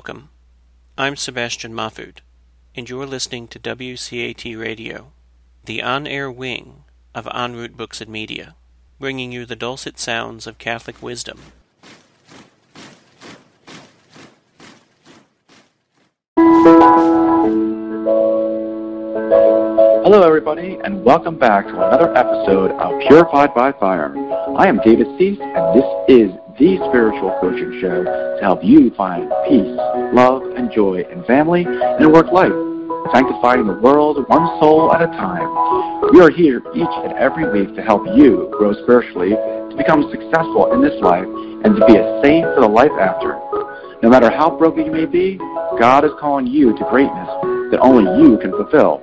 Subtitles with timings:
[0.00, 0.30] Welcome.
[0.96, 2.20] I'm Sebastian Mahfood,
[2.74, 5.12] and you're listening to WCAT Radio,
[5.66, 8.54] the on air wing of En route Books and Media,
[8.98, 11.40] bringing you the dulcet sounds of Catholic wisdom.
[20.02, 24.16] Hello, everybody, and welcome back to another episode of Purified by Fire.
[24.56, 29.32] I am David Cease, and this is the spiritual coaching show to help you find
[29.48, 29.72] peace,
[30.12, 32.52] love, and joy in family and work life,
[33.16, 35.48] sanctifying the world one soul at a time.
[36.12, 40.70] We are here each and every week to help you grow spiritually, to become successful
[40.74, 41.24] in this life,
[41.64, 43.40] and to be a saint for the life after.
[44.02, 45.38] No matter how broken you may be,
[45.80, 47.28] God is calling you to greatness
[47.72, 49.00] that only you can fulfill.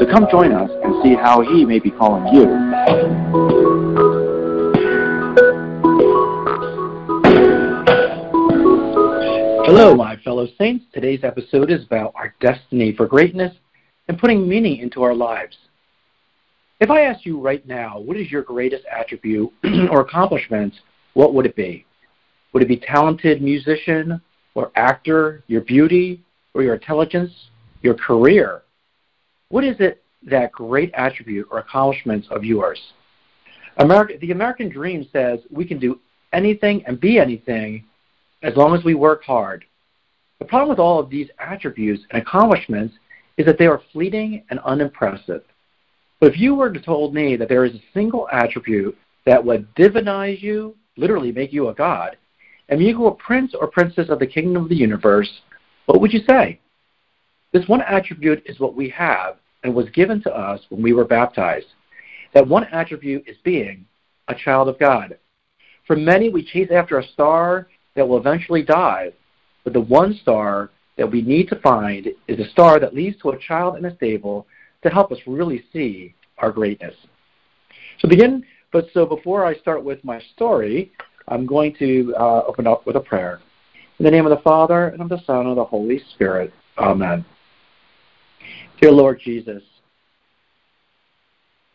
[0.00, 3.43] So come join us and see how He may be calling you.
[9.76, 10.84] Hello, my fellow saints.
[10.94, 13.52] Today's episode is about our destiny for greatness
[14.06, 15.56] and putting meaning into our lives.
[16.78, 19.52] If I asked you right now, what is your greatest attribute
[19.90, 20.74] or accomplishment,
[21.14, 21.84] what would it be?
[22.52, 24.20] Would it be talented musician
[24.54, 26.22] or actor, your beauty
[26.54, 27.32] or your intelligence,
[27.82, 28.62] your career?
[29.48, 32.80] What is it that great attribute or accomplishments of yours?
[33.78, 35.98] America, the American dream says we can do
[36.32, 37.82] anything and be anything
[38.44, 39.64] as long as we work hard.
[40.38, 42.94] The problem with all of these attributes and accomplishments
[43.38, 45.42] is that they are fleeting and unimpressive.
[46.20, 49.74] But if you were to told me that there is a single attribute that would
[49.74, 52.16] divinize you, literally make you a god,
[52.68, 55.40] and make you a prince or princess of the kingdom of the universe,
[55.86, 56.60] what would you say?
[57.52, 61.04] This one attribute is what we have and was given to us when we were
[61.04, 61.68] baptized.
[62.34, 63.86] That one attribute is being
[64.28, 65.18] a child of God.
[65.86, 69.12] For many, we chase after a star that will eventually die,
[69.62, 73.30] but the one star that we need to find is a star that leads to
[73.30, 74.46] a child in a stable
[74.82, 76.94] to help us really see our greatness.
[78.00, 80.92] So begin, but so before I start with my story,
[81.28, 83.40] I'm going to uh, open up with a prayer.
[83.98, 86.52] In the name of the Father, and of the Son, and of the Holy Spirit.
[86.78, 87.24] Amen.
[88.80, 89.62] Dear Lord Jesus,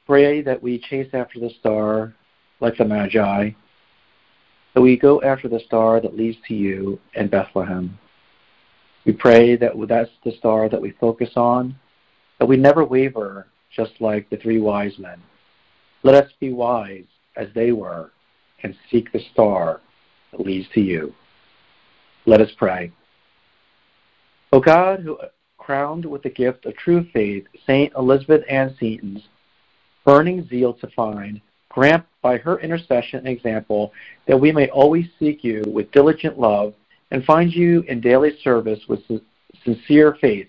[0.05, 2.13] pray that we chase after the star
[2.59, 3.51] like the Magi,
[4.73, 7.97] that we go after the star that leads to you in Bethlehem.
[9.05, 11.75] We pray that that's the star that we focus on,
[12.37, 15.21] that we never waver, just like the three wise men.
[16.03, 18.11] Let us be wise as they were
[18.63, 19.81] and seek the star
[20.31, 21.13] that leads to you.
[22.25, 22.91] Let us pray.
[24.51, 25.17] O God, who
[25.57, 29.23] crowned with the gift of true faith Saint Elizabeth Ann Seton's
[30.05, 33.93] burning zeal to find, grant by her intercession and example
[34.27, 36.73] that we may always seek you with diligent love
[37.11, 38.99] and find you in daily service with
[39.63, 40.47] sincere faith.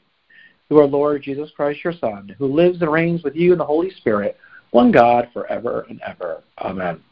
[0.68, 3.64] Through our Lord Jesus Christ, your Son, who lives and reigns with you in the
[3.64, 4.36] Holy Spirit,
[4.70, 6.42] one God, forever and ever.
[6.58, 7.02] Amen.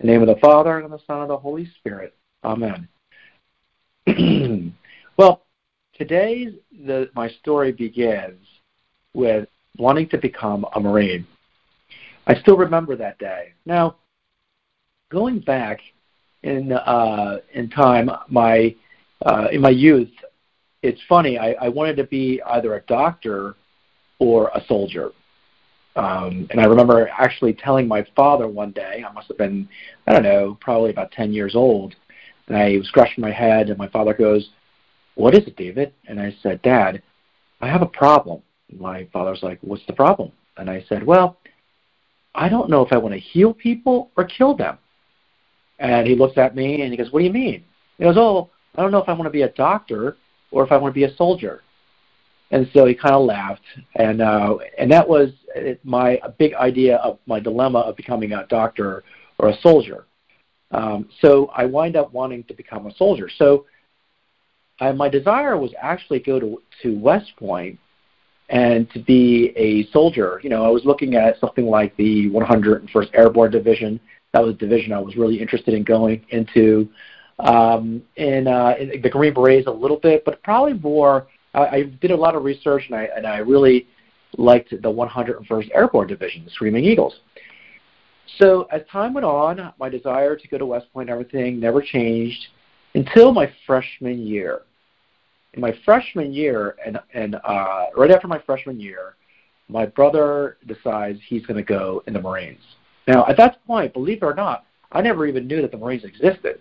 [0.00, 2.14] In the name of the Father, and of the Son, and of the Holy Spirit.
[2.44, 2.88] Amen.
[5.18, 5.42] well,
[5.94, 6.54] today
[6.86, 8.40] the, my story begins
[9.12, 11.26] with wanting to become a Marine.
[12.28, 13.54] I still remember that day.
[13.64, 13.96] Now,
[15.10, 15.80] going back
[16.42, 18.74] in uh, in time, my
[19.24, 20.10] uh, in my youth,
[20.82, 21.38] it's funny.
[21.38, 23.56] I, I wanted to be either a doctor
[24.18, 25.10] or a soldier.
[25.96, 29.68] Um, and I remember actually telling my father one day, I must have been,
[30.06, 31.96] I don't know, probably about 10 years old,
[32.46, 34.50] and I was scratching my head, and my father goes,
[35.16, 35.92] What is it, David?
[36.06, 37.02] And I said, Dad,
[37.60, 38.42] I have a problem.
[38.70, 40.30] My father's like, What's the problem?
[40.56, 41.38] And I said, Well,
[42.38, 44.78] I don't know if I want to heal people or kill them.
[45.80, 47.64] And he looks at me and he goes, What do you mean?
[47.98, 50.16] He goes, Oh, I don't know if I want to be a doctor
[50.52, 51.62] or if I want to be a soldier.
[52.52, 53.60] And so he kind of laughed,
[53.96, 55.32] and uh, and that was
[55.84, 59.04] my big idea of my dilemma of becoming a doctor
[59.38, 60.06] or a soldier.
[60.70, 63.28] Um, so I wind up wanting to become a soldier.
[63.36, 63.66] So
[64.80, 67.78] I, my desire was actually go to to West Point
[68.48, 70.40] and to be a soldier.
[70.42, 74.00] You know, I was looking at something like the 101st Airborne Division.
[74.32, 76.88] That was a division I was really interested in going into.
[77.40, 81.28] Um, in, uh, in the Green Berets a little bit, but probably more.
[81.54, 83.86] I, I did a lot of research, and I and I really
[84.36, 87.20] liked the 101st Airborne Division, the Screaming Eagles.
[88.38, 91.80] So as time went on, my desire to go to West Point and everything never
[91.80, 92.48] changed
[92.94, 94.62] until my freshman year.
[95.54, 99.16] In my freshman year, and, and uh, right after my freshman year,
[99.68, 102.60] my brother decides he's going to go in the Marines.
[103.06, 106.04] Now, at that point, believe it or not, I never even knew that the Marines
[106.04, 106.60] existed.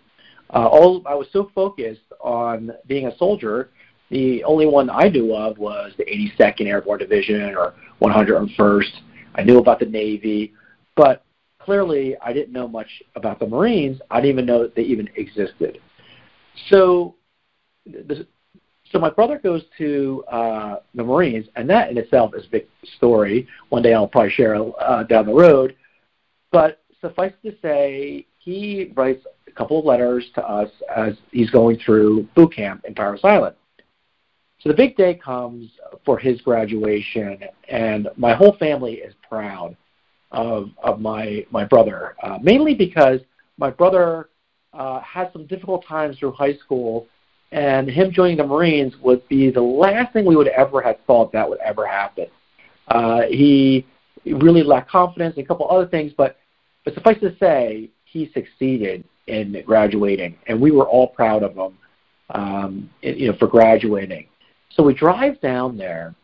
[0.54, 3.70] uh, all I was so focused on being a soldier.
[4.10, 8.92] The only one I knew of was the 82nd Airborne Division or 101st.
[9.36, 10.54] I knew about the Navy,
[10.96, 11.26] but
[11.60, 14.00] clearly I didn't know much about the Marines.
[14.10, 15.80] I didn't even know that they even existed.
[16.70, 17.16] So,
[17.86, 18.26] the,
[18.92, 22.68] so my brother goes to uh, the Marines, and that in itself is a big
[22.98, 23.48] story.
[23.70, 25.76] One day I'll probably share uh, down the road.
[26.52, 31.80] But suffice to say, he writes a couple of letters to us as he's going
[31.80, 33.56] through boot camp in Parris Island.
[34.60, 35.70] So the big day comes
[36.06, 39.76] for his graduation, and my whole family is proud
[40.32, 43.20] of of my my brother, uh, mainly because
[43.58, 44.30] my brother
[44.74, 47.08] uh, had some difficult times through high school,
[47.52, 51.32] and him joining the Marines would be the last thing we would ever have thought
[51.32, 52.28] that would ever happen.
[52.90, 53.86] Uh, he
[54.26, 56.38] really lacked confidence and a couple other things, but
[56.84, 61.78] but suffice to say, he succeeded in graduating, and we were all proud of him,
[62.30, 64.28] um, you know, for graduating.
[64.70, 66.16] So we drive down there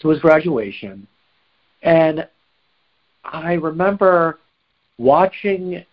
[0.00, 1.06] to his graduation,
[1.82, 2.28] and
[3.24, 4.38] I remember
[4.98, 5.84] watching.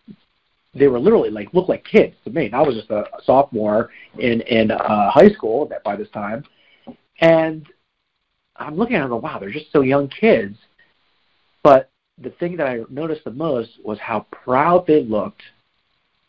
[0.73, 2.45] They were literally like looked like kids to me.
[2.45, 6.43] And I was just a, sophomore in in uh, high school that by this time,
[7.21, 7.65] and
[8.55, 9.21] I'm looking at them.
[9.21, 10.57] Wow, they're just so young kids.
[11.63, 11.89] But
[12.21, 15.41] the thing that I noticed the most was how proud they looked,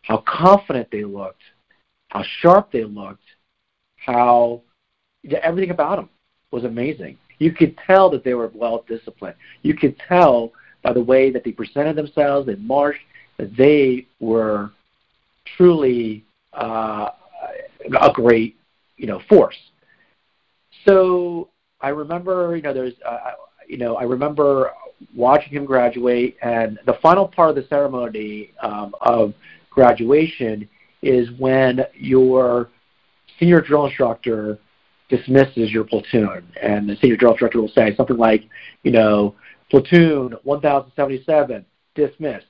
[0.03, 1.43] how confident they looked,
[2.09, 3.25] how sharp they looked,
[3.97, 4.63] how
[5.43, 6.09] everything about them
[6.51, 7.19] was amazing.
[7.39, 9.37] You could tell that they were well disciplined.
[9.63, 10.53] You could tell
[10.83, 13.01] by the way that they presented themselves and marched
[13.57, 14.71] they were
[15.57, 17.11] truly uh,
[18.01, 18.57] a great,
[18.97, 19.57] you know, force.
[20.87, 21.49] So
[21.81, 23.33] I remember, you know, there's, uh,
[23.69, 24.71] you know, I remember
[25.15, 29.35] watching him graduate, and the final part of the ceremony um, of
[29.71, 30.69] graduation
[31.03, 32.69] is when your
[33.39, 34.59] senior drill instructor
[35.09, 38.45] dismisses your platoon, and the senior drill instructor will say something like,
[38.83, 39.35] you know,
[39.71, 41.65] platoon 1077
[41.95, 42.47] dismissed,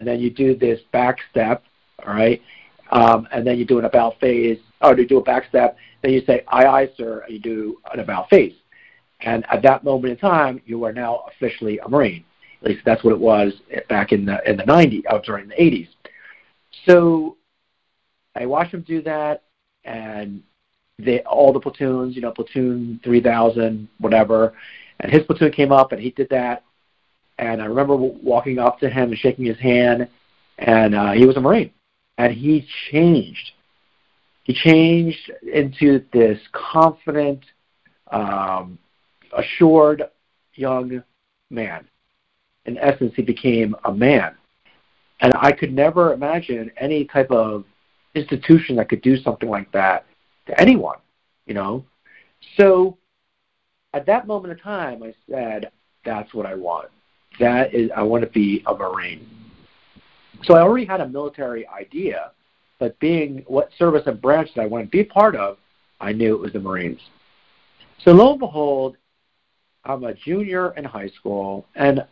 [0.00, 1.62] and then you do this back step,
[2.04, 2.42] all right,
[2.90, 6.12] um, and then you do an about face, or you do a back step, then
[6.12, 8.54] you say aye aye sir, and you do an about face.
[9.20, 12.24] And at that moment in time, you are now officially a Marine.
[12.62, 13.52] At least that's what it was
[13.88, 15.02] back in the in the 90s.
[15.10, 15.88] Oh, sorry, in the 80s.
[16.86, 17.36] So
[18.34, 19.42] I watched him do that,
[19.84, 20.42] and
[20.98, 24.54] they all the platoons, you know, platoon 3000, whatever,
[25.00, 26.64] and his platoon came up and he did that.
[27.40, 30.06] And I remember walking up to him and shaking his hand,
[30.58, 31.72] and uh, he was a Marine,
[32.18, 33.52] and he changed.
[34.44, 37.42] He changed into this confident,
[38.10, 38.78] um,
[39.34, 40.02] assured
[40.54, 41.02] young
[41.48, 41.88] man.
[42.66, 44.34] In essence, he became a man.
[45.22, 47.64] And I could never imagine any type of
[48.14, 50.04] institution that could do something like that
[50.46, 50.98] to anyone,
[51.46, 51.86] you know.
[52.58, 52.98] So
[53.94, 55.70] at that moment in time, I said,
[56.04, 56.90] that's what I want.
[57.40, 59.26] That is, I want to be a Marine.
[60.44, 62.32] So I already had a military idea,
[62.78, 65.58] but being what service and branch that I want to be part of,
[66.00, 67.00] I knew it was the Marines.
[68.04, 68.96] So lo and behold,
[69.84, 72.04] I'm a junior in high school, and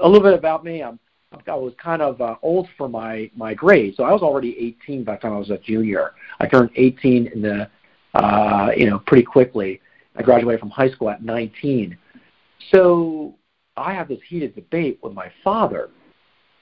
[0.00, 0.98] a little bit about me, I'm
[1.46, 5.04] I was kind of uh, old for my my grade, so I was already 18
[5.04, 6.12] by the time I was a junior.
[6.40, 7.68] I turned 18 in the
[8.14, 9.80] uh, you know pretty quickly.
[10.16, 11.96] I graduated from high school at 19,
[12.72, 13.34] so
[13.78, 15.90] I have this heated debate with my father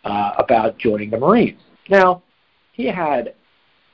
[0.05, 1.61] uh, about joining the Marines.
[1.89, 2.23] Now,
[2.73, 3.35] he had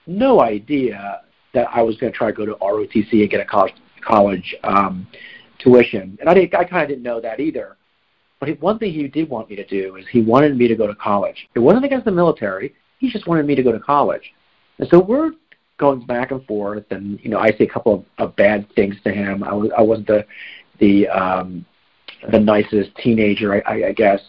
[0.07, 1.23] no idea
[1.55, 4.57] that I was going to try to go to ROTC and get a college college
[4.65, 5.07] um,
[5.59, 7.77] tuition, and I, didn't, I kind of didn't know that either.
[8.41, 10.89] But one thing he did want me to do is he wanted me to go
[10.89, 11.49] to college.
[11.55, 12.75] It wasn't against the military.
[12.99, 14.33] He just wanted me to go to college.
[14.79, 15.31] And so we're
[15.79, 18.97] going back and forth, and you know, I say a couple of, of bad things
[19.05, 19.45] to him.
[19.45, 20.27] I was I wasn't the
[20.81, 21.65] the um,
[22.31, 24.21] the nicest teenager, I, I, guess.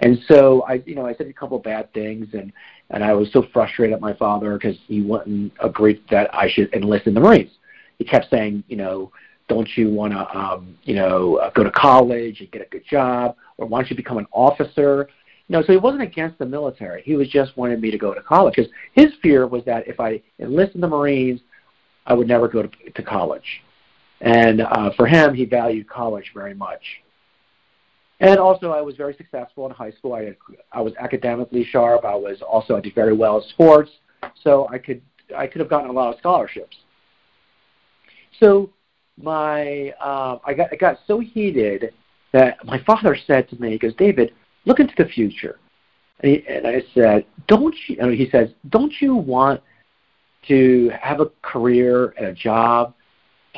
[0.00, 2.52] And so I, you know, I said a couple bad things, and
[2.90, 6.72] and I was so frustrated at my father because he wouldn't agree that I should
[6.74, 7.50] enlist in the Marines.
[7.98, 9.12] He kept saying, you know,
[9.48, 12.84] don't you want to, um, you know, uh, go to college and get a good
[12.88, 15.08] job, or why don't you become an officer?
[15.48, 17.02] You know, so he wasn't against the military.
[17.02, 20.00] He was just wanted me to go to college because his fear was that if
[20.00, 21.40] I enlisted in the Marines,
[22.06, 23.62] I would never go to, to college.
[24.20, 26.80] And uh, for him, he valued college very much.
[28.30, 30.14] And also, I was very successful in high school.
[30.14, 30.34] I,
[30.72, 32.04] I was academically sharp.
[32.04, 33.90] I was also I did very well in sports,
[34.42, 35.02] so I could
[35.36, 36.76] I could have gotten a lot of scholarships.
[38.40, 38.70] So
[39.20, 41.92] my uh, I got I got so heated
[42.32, 44.32] that my father said to me, he goes, David,
[44.64, 45.58] look into the future.
[46.20, 47.96] And, he, and I said, don't you?
[48.00, 49.62] And he says, don't you want
[50.48, 52.94] to have a career and a job,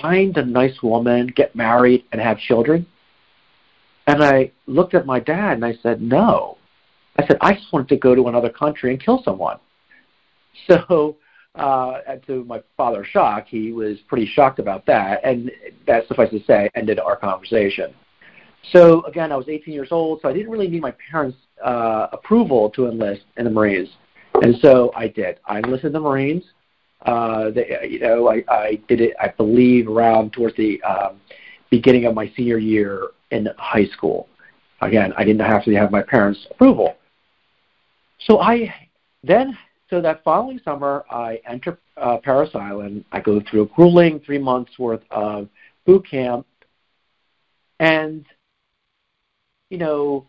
[0.01, 2.87] find a nice woman, get married, and have children?
[4.07, 6.59] And I looked at my dad and I said, no.
[7.19, 9.59] I said, I just wanted to go to another country and kill someone.
[10.71, 11.19] So,
[11.55, 15.21] uh, to my father's shock, he was pretty shocked about that.
[15.23, 15.51] And
[15.87, 17.95] that, suffice to say, ended our conversation.
[18.73, 22.07] So, again, I was 18 years old, so I didn't really need my parents' uh,
[22.13, 23.91] approval to enlist in the Marines.
[24.43, 25.41] And so I did.
[25.45, 26.45] I enlisted in the Marines.
[27.03, 31.21] Uh, they, you know, I, I did it, I believe, around towards the um,
[31.71, 34.29] beginning of my senior year in high school.
[34.81, 36.97] Again, I didn't have to have my parents' approval.
[38.21, 38.75] So I
[39.23, 39.57] then,
[39.91, 43.05] so that following summer, I enter uh, Parris Island.
[43.13, 45.49] I go through a grueling three months worth of
[45.85, 46.47] boot camp,
[47.81, 48.25] and
[49.71, 50.27] you know,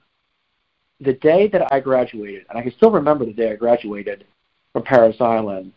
[0.99, 4.25] the day that I graduated, and I can still remember the day I graduated
[4.73, 5.71] from Parris Island.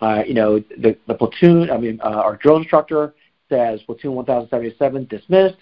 [0.00, 3.14] Uh, you know, the, the platoon, I mean, uh, our drill instructor
[3.48, 5.58] says platoon 1077 dismissed.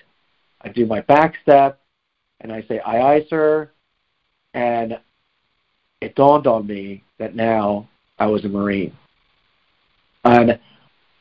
[0.62, 1.80] I do my back step,
[2.40, 3.70] and I say, aye, aye, sir.
[4.54, 4.98] And
[6.00, 7.88] it dawned on me that now
[8.18, 8.96] I was a Marine.
[10.24, 10.58] And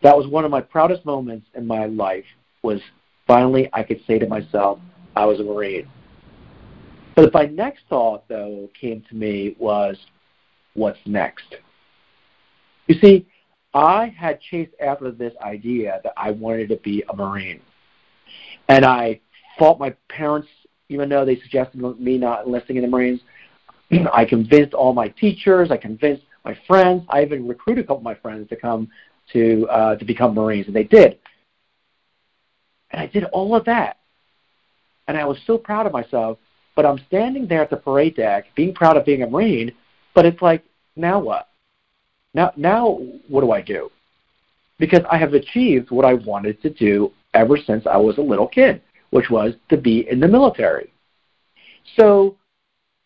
[0.02, 2.26] that was one of my proudest moments in my life
[2.64, 2.82] was
[3.28, 4.80] finally I could say to myself,
[5.16, 5.88] I was a Marine.
[7.16, 9.98] But my next thought, though, came to me was,
[10.74, 11.56] what's next?
[12.88, 13.28] You see,
[13.74, 17.62] I had chased after this idea that I wanted to be a Marine.
[18.68, 19.20] And I
[19.60, 20.48] fought my parents,
[20.88, 23.20] even though they suggested me not enlisting in the Marines.
[24.14, 25.70] I convinced all my teachers.
[25.70, 27.04] I convinced my friends.
[27.10, 28.90] I even recruited a couple of my friends to come
[29.34, 31.20] to uh, to become Marines, and they did.
[32.92, 33.98] And I did all of that,
[35.08, 36.40] and I was so proud of myself.
[36.76, 39.74] But I'm standing there at the parade deck, being proud of being a Marine.
[40.16, 40.64] But it's like,
[40.96, 41.50] now what?
[42.34, 43.92] Now, now what do I do?
[44.78, 48.48] Because I have achieved what I wanted to do ever since I was a little
[48.48, 50.92] kid, which was to be in the military.
[51.98, 52.38] So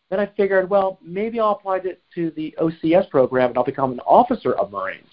[0.10, 3.92] then I figured, well, maybe I'll apply it to the OCS program and I'll become
[3.92, 5.10] an officer of Marines.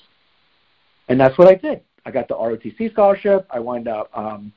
[1.08, 1.80] And that's what I did.
[2.04, 3.46] I got the ROTC scholarship.
[3.50, 4.52] I wound up um,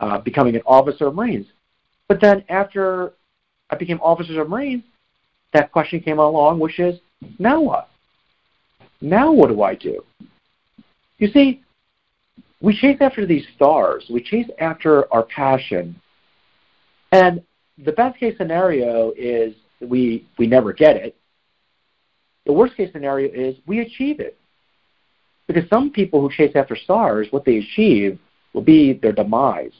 [0.00, 1.46] uh, becoming an officer of Marines.
[2.08, 3.12] But then after
[3.70, 4.82] I became officer of Marines,
[5.52, 6.98] that question came along, which is,
[7.38, 7.88] now what?
[9.00, 10.04] Now what do I do?
[11.18, 11.62] You see,
[12.60, 14.04] we chase after these stars.
[14.10, 16.00] We chase after our passion.
[17.12, 17.42] And
[17.84, 21.16] the best case scenario is we, we never get it.
[22.46, 24.36] The worst case scenario is we achieve it.
[25.46, 28.18] Because some people who chase after stars, what they achieve
[28.52, 29.72] will be their demise.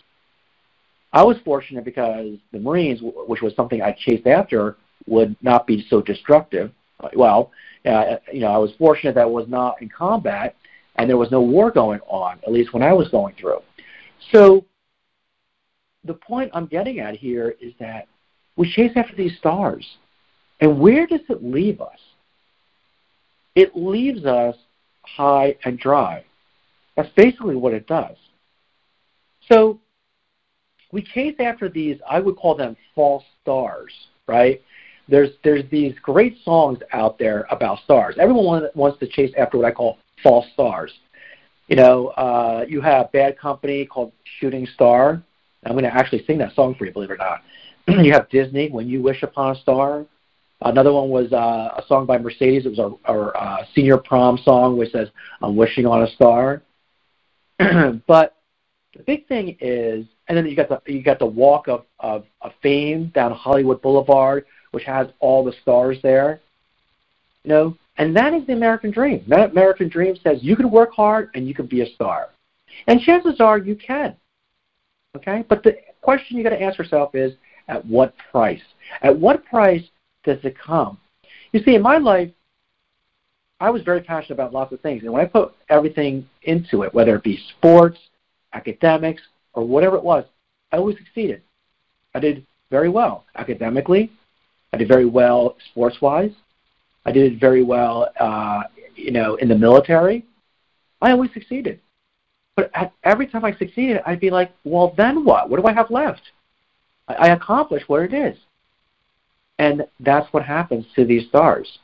[1.12, 5.87] I was fortunate because the Marines, which was something I chased after, would not be
[5.88, 6.70] so destructive.
[7.14, 7.50] Well,
[7.87, 10.56] uh, you know, I was fortunate that I was not in combat
[10.99, 13.61] and there was no war going on, at least when I was going through.
[14.33, 14.64] So
[16.05, 18.09] the point I'm getting at here is that
[18.57, 19.87] we chase after these stars.
[20.61, 21.99] And where does it leave us?
[23.55, 24.57] It leaves us
[25.02, 26.25] high and dry.
[26.97, 28.17] That's basically what it does.
[29.50, 29.78] So
[30.90, 33.93] we chase after these, I would call them false stars,
[34.26, 34.61] right?
[35.09, 38.17] There's there's these great songs out there about stars.
[38.19, 40.92] Everyone wants to chase after what I call false stars.
[41.68, 45.22] You know, uh, you have Bad Company called Shooting Star.
[45.64, 47.42] I'm going to actually sing that song for you, believe it or not.
[48.04, 50.06] you have Disney, When You Wish Upon a Star.
[50.60, 51.37] Another one was uh,
[51.76, 52.66] a song by Mercedes.
[52.66, 55.08] It was our, our uh, senior prom song, which says,
[55.40, 56.62] I'm wishing on a star.
[57.58, 58.34] but
[58.96, 62.25] the big thing is, and then you got the you got the Walk of, of,
[62.40, 66.40] of Fame down Hollywood Boulevard, which has all the stars there.
[67.44, 69.25] You know, and that is the American dream.
[69.28, 72.28] That American dream says you can work hard and you can be a star.
[72.87, 74.17] And chances are you can.
[75.17, 75.45] Okay?
[75.49, 77.33] But the question you got to ask yourself is
[77.67, 78.62] at what price?
[79.02, 79.83] At what price
[80.25, 80.99] does it come?
[81.52, 82.31] You see, in my life,
[83.61, 85.02] I was very passionate about lots of things.
[85.02, 87.99] And when I put everything into it, whether it be sports,
[88.52, 89.23] academics,
[89.55, 90.25] or whatever it was,
[90.71, 91.43] I always succeeded.
[92.14, 94.12] I did very well academically.
[94.73, 96.31] I did very well sports-wise.
[97.05, 98.64] I did it very well, uh,
[98.95, 100.25] you know, in the military.
[101.00, 101.81] I always succeeded.
[102.57, 105.49] But at, every time I succeeded, I'd be like, well, then what?
[105.49, 106.23] What do I have left?
[107.07, 108.37] I, I accomplished what it is.
[109.59, 111.78] And that's what happens to these stars.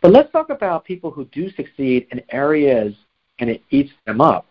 [0.00, 2.94] But let's talk about people who do succeed in areas
[3.38, 4.46] and it eats them up.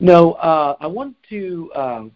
[0.00, 2.12] No, uh, I want to, um,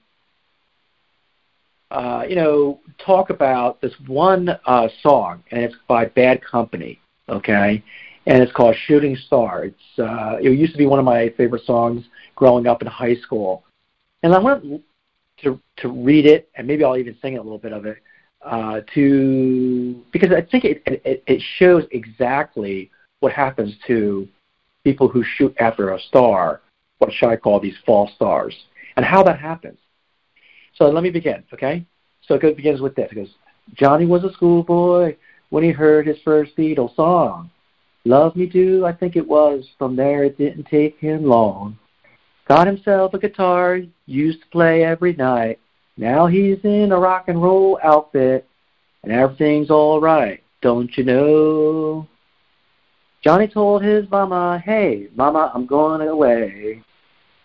[1.90, 7.00] uh, you know, talk about this one uh, song, and it's by Bad Company.
[7.28, 7.82] Okay,
[8.26, 9.64] and it's called Shooting Star.
[9.64, 12.04] It's uh, it used to be one of my favorite songs
[12.36, 13.64] growing up in high school,
[14.22, 14.82] and I went
[15.42, 17.98] to to read it, and maybe I'll even sing a little bit of it
[18.42, 24.28] uh, to because I think it, it it shows exactly what happens to
[24.84, 26.60] people who shoot after a star,
[26.98, 28.54] what should I call these false stars,
[28.96, 29.78] and how that happens.
[30.80, 31.84] So let me begin, okay?
[32.26, 33.10] So it begins with this.
[33.12, 33.34] It goes,
[33.74, 35.14] Johnny was a schoolboy
[35.50, 37.50] when he heard his first Beatles song.
[38.06, 39.68] Love Me Do, I think it was.
[39.76, 41.78] From there it didn't take him long.
[42.48, 45.58] Got himself a guitar, used to play every night.
[45.98, 48.48] Now he's in a rock and roll outfit,
[49.02, 52.08] and everything's all right, don't you know?
[53.22, 56.82] Johnny told his mama, hey, mama, I'm going away.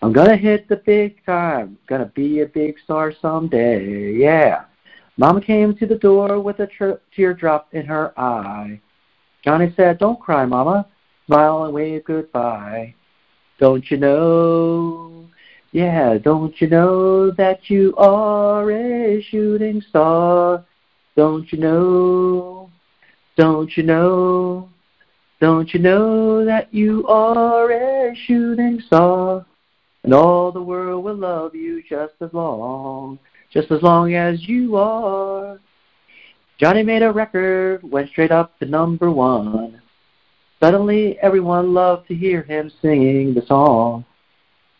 [0.05, 4.65] I'm gonna hit the big time, gonna be a big star someday, yeah.
[5.17, 8.79] Mama came to the door with a tr- teardrop in her eye.
[9.43, 10.85] Johnny said, don't cry, mama,
[11.25, 12.93] smile and wave goodbye.
[13.59, 15.27] Don't you know,
[15.71, 20.63] yeah, don't you know that you are a shooting star?
[21.15, 22.69] Don't you know,
[23.37, 24.69] don't you know,
[25.41, 29.47] don't you know that you are a shooting star?
[30.05, 33.17] And all the world will love you just as long,
[33.51, 35.59] just as long as you are.
[36.59, 39.81] Johnny made a record, went straight up to number one.
[40.59, 44.05] Suddenly everyone loved to hear him singing the song.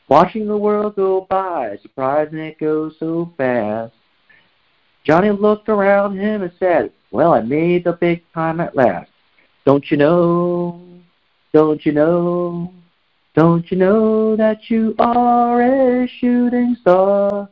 [0.10, 3.96] Watching the world go by, surprising it goes so fast.
[5.05, 9.10] Johnny looked around him and said, Well, I made the big time at last.
[9.65, 10.84] Don't you know?
[11.51, 12.71] Don't you know?
[13.36, 17.50] Don't you know that you are a shooting star?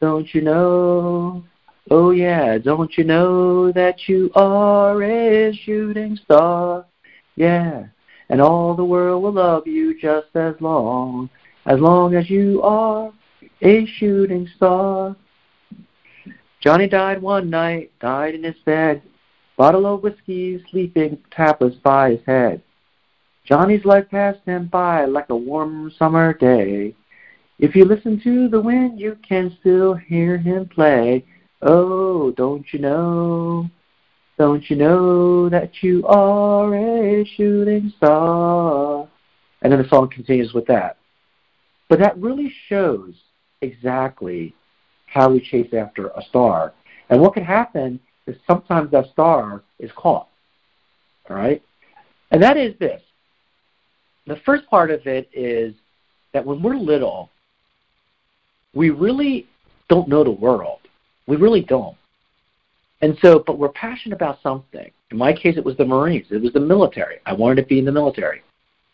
[0.00, 1.44] Don't you know?
[1.90, 6.86] Oh yeah, don't you know that you are a shooting star?
[7.34, 7.86] Yeah,
[8.28, 11.28] and all the world will love you just as long,
[11.66, 13.12] as long as you are
[13.62, 15.16] a shooting star.
[16.60, 19.02] Johnny died one night, died in his bed,
[19.56, 22.62] Bottle of whiskey, sleeping tablets by his head.
[23.46, 26.94] Johnny's life passed him by like a warm summer day.
[27.60, 31.24] If you listen to the wind, you can still hear him play.
[31.62, 33.70] Oh, don't you know?
[34.36, 39.08] Don't you know that you are a shooting star?
[39.62, 40.98] And then the song continues with that.
[41.88, 43.14] But that really shows
[43.62, 44.54] exactly
[45.06, 46.74] how we chase after a star.
[47.08, 50.28] And what can happen is sometimes that star is caught.
[51.30, 51.62] All right?
[52.32, 53.00] And that is this.
[54.26, 55.74] The first part of it is
[56.32, 57.30] that when we're little,
[58.74, 59.46] we really
[59.88, 60.80] don't know the world.
[61.26, 61.96] We really don't.
[63.02, 64.90] And so, but we're passionate about something.
[65.10, 66.26] In my case, it was the Marines.
[66.30, 67.18] It was the military.
[67.26, 68.42] I wanted to be in the military.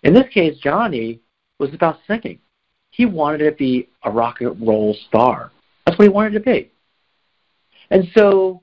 [0.03, 1.21] In this case, Johnny
[1.59, 2.39] was about singing.
[2.91, 5.51] He wanted to be a rock and roll star.
[5.87, 6.71] That's what he wanted to be.
[7.91, 8.63] And so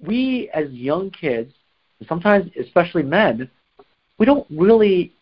[0.00, 1.52] we as young kids,
[2.08, 3.50] sometimes especially men,
[4.18, 5.12] we don't really,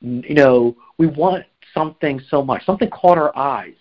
[0.00, 2.64] you know, we want something so much.
[2.64, 3.74] Something caught our eyes.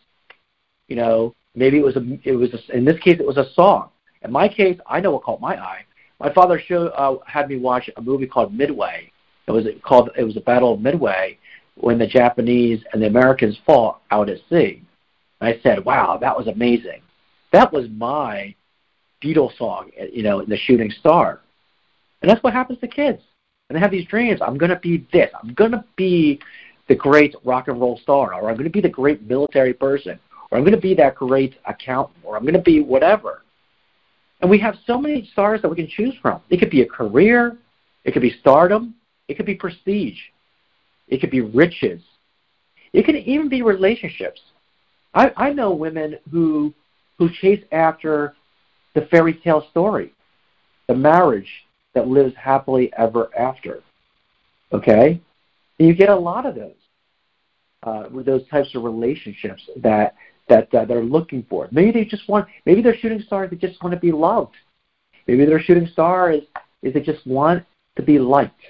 [0.88, 3.52] You know, maybe it was a, it was a, in this case it was a
[3.54, 3.90] song.
[4.22, 5.86] In my case, I know what caught my eye.
[6.20, 9.12] My father showed, uh, had me watch a movie called Midway.
[9.48, 11.38] It was called it was the Battle of Midway
[11.76, 14.82] when the Japanese and the Americans fought out at sea.
[15.40, 17.02] And I said, "Wow, that was amazing."
[17.52, 18.56] That was my
[19.22, 21.42] Beatles song, you know, in the Shooting Star.
[22.22, 23.22] And that's what happens to kids.
[23.70, 24.42] And they have these dreams.
[24.42, 25.32] I'm going to be this.
[25.42, 26.40] I'm going to be
[26.88, 30.20] the great rock and roll star, or I'm going to be the great military person,
[30.52, 33.42] or I'm going to be that great accountant, or I'm going to be whatever.
[34.42, 36.42] And we have so many stars that we can choose from.
[36.50, 37.58] It could be a career,
[38.04, 38.94] it could be stardom,
[39.28, 40.20] it could be prestige,
[41.08, 42.04] it could be riches,
[42.94, 44.42] it could even be relationships.
[45.16, 46.74] I, I know women who
[47.18, 48.36] who chase after
[48.94, 50.14] the fairy tale story,
[50.88, 51.50] the marriage
[51.96, 53.82] that lives happily ever after.
[54.72, 55.20] Okay?
[55.80, 56.76] And you get a lot of those,
[57.84, 60.16] uh, with those types of relationships that
[60.48, 61.68] that uh, they're looking for.
[61.72, 64.54] Maybe they just want, maybe their shooting star they just want to be loved.
[65.28, 66.44] Maybe their shooting star is
[66.84, 67.64] is they just want
[67.96, 68.62] to be liked.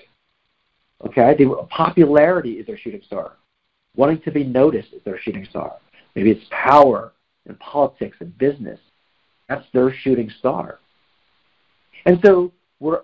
[1.06, 3.34] Okay, they, popularity is their shooting star.
[3.96, 5.76] Wanting to be noticed is their shooting star.
[6.16, 7.12] Maybe it's power
[7.46, 8.80] in politics and business.
[9.50, 10.80] That's their shooting star.
[12.06, 12.52] And so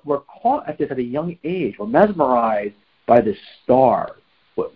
[0.04, 1.76] we're, caught at this at a young age.
[1.80, 2.76] We're mesmerized
[3.08, 4.18] by this star,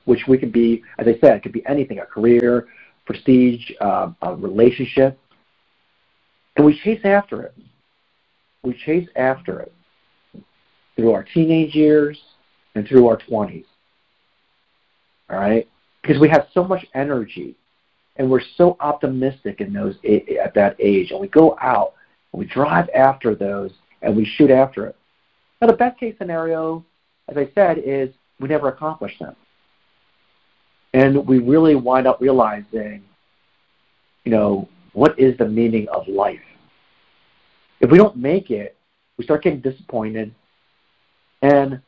[0.06, 2.68] which we can be, as I said, it could be anything, a career,
[3.06, 5.20] prestige, uh, a relationship.
[6.56, 7.56] And we chase after it.
[8.64, 9.72] We chase after it.
[10.96, 12.18] through our teenage years,
[12.76, 13.66] and through our 20s.
[15.30, 15.68] All right?
[16.02, 17.56] Because we have so much energy
[18.18, 19.96] and we're so optimistic in those
[20.44, 21.94] at that age and we go out
[22.32, 24.96] and we drive after those and we shoot after it.
[25.62, 26.86] Now the best case scenario,
[27.30, 29.36] as I said, is we never accomplish them.
[30.94, 33.04] And we really wind up realizing,
[34.24, 36.40] you know, what is the meaning of life?
[37.82, 38.78] If we don't make it,
[39.18, 40.34] we start getting disappointed
[41.42, 41.82] and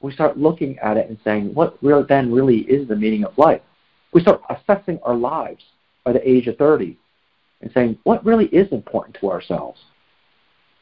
[0.00, 3.36] we start looking at it and saying, what really then really is the meaning of
[3.36, 3.62] life?
[4.12, 5.64] We start assessing our lives
[6.04, 6.96] by the age of 30
[7.60, 9.80] and saying, what really is important to ourselves?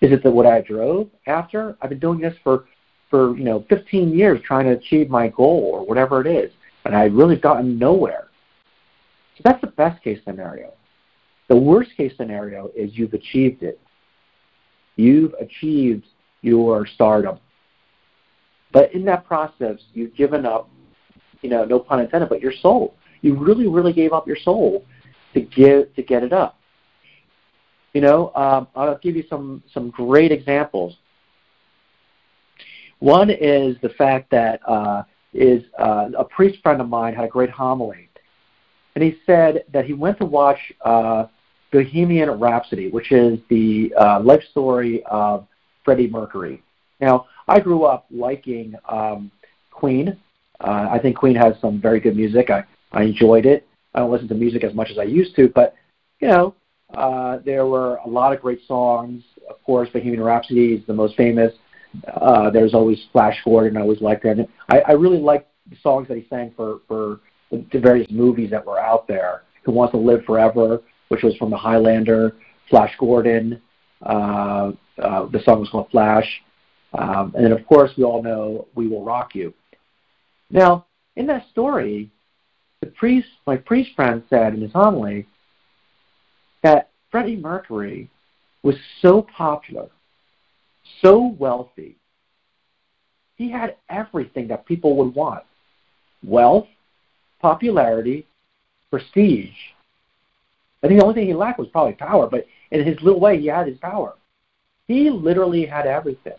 [0.05, 1.79] Is it that what I drove after?
[1.81, 2.67] I've been doing this for,
[3.09, 6.53] for you know 15 years trying to achieve my goal or whatever it is,
[6.85, 8.29] and I've really gotten nowhere.
[9.39, 10.75] So that's the best case scenario.
[11.49, 13.81] The worst case scenario is you've achieved it.
[14.97, 16.05] You've achieved
[16.43, 17.39] your stardom.
[18.73, 20.69] But in that process, you've given up,
[21.41, 22.95] you know, no pun intended, but your soul.
[23.23, 24.85] You really, really gave up your soul
[25.33, 26.59] to get to get it up.
[27.95, 30.97] You know, um, I'll give you some some great examples.
[32.99, 37.29] One is the fact that uh, is uh, a priest friend of mine had a
[37.29, 38.09] great homily,
[38.95, 41.27] and he said that he went to watch uh,
[41.71, 45.47] Bohemian Rhapsody, which is the uh, life story of
[45.85, 46.63] Freddie Mercury.
[47.01, 49.31] Now, I grew up liking um,
[49.71, 50.17] Queen.
[50.61, 52.51] Uh, I think Queen has some very good music.
[52.51, 53.67] I, I enjoyed it.
[53.95, 55.75] I don't listen to music as much as I used to, but
[56.21, 56.55] you know,
[56.97, 59.23] uh, there were a lot of great songs.
[59.49, 61.53] Of course, Bohemian Rhapsody is the most famous.
[62.13, 63.77] Uh, there's always Flash Gordon.
[63.77, 64.49] I always liked that.
[64.69, 68.51] I, I really liked the songs that he sang for for the, the various movies
[68.51, 69.43] that were out there.
[69.65, 72.37] Who Wants to Live Forever, which was from the Highlander.
[72.69, 73.61] Flash Gordon.
[74.03, 76.43] Uh, uh, the song was called Flash.
[76.93, 79.53] Um, and then, of course, we all know "We Will Rock You."
[80.51, 82.11] Now, in that story,
[82.81, 85.27] the priest, my priest friend, said in his homily
[86.65, 88.11] that Freddie Mercury
[88.63, 89.89] was so popular,
[91.03, 91.95] so wealthy.
[93.37, 95.45] He had everything that people would want:
[96.25, 96.67] wealth,
[97.41, 98.27] popularity,
[98.91, 99.55] prestige.
[100.83, 103.39] I think the only thing he lacked was probably power, but in his little way,
[103.39, 104.15] he had his power.
[104.89, 106.35] He literally had everything.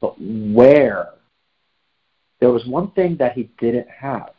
[0.00, 1.10] But where?
[2.40, 4.30] There was one thing that he didn't have,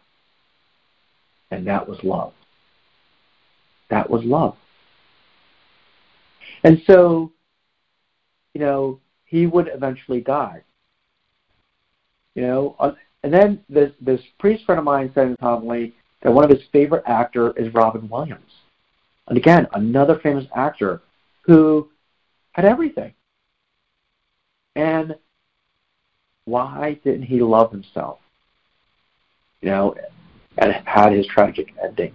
[1.52, 2.34] and that was love.
[3.92, 4.56] That was love.
[6.64, 7.32] And so,
[8.54, 10.64] you know, he would eventually die.
[12.34, 16.32] You know, uh, and then this this priest friend of mine said in homily that
[16.32, 18.52] one of his favorite actor is Robin Williams.
[19.28, 21.02] And again, another famous actor
[21.42, 21.90] who
[22.54, 23.14] had everything.
[24.78, 25.16] And
[26.46, 28.20] why didn't he love himself?
[29.60, 29.96] You know,
[30.58, 32.14] and had his tragic ending.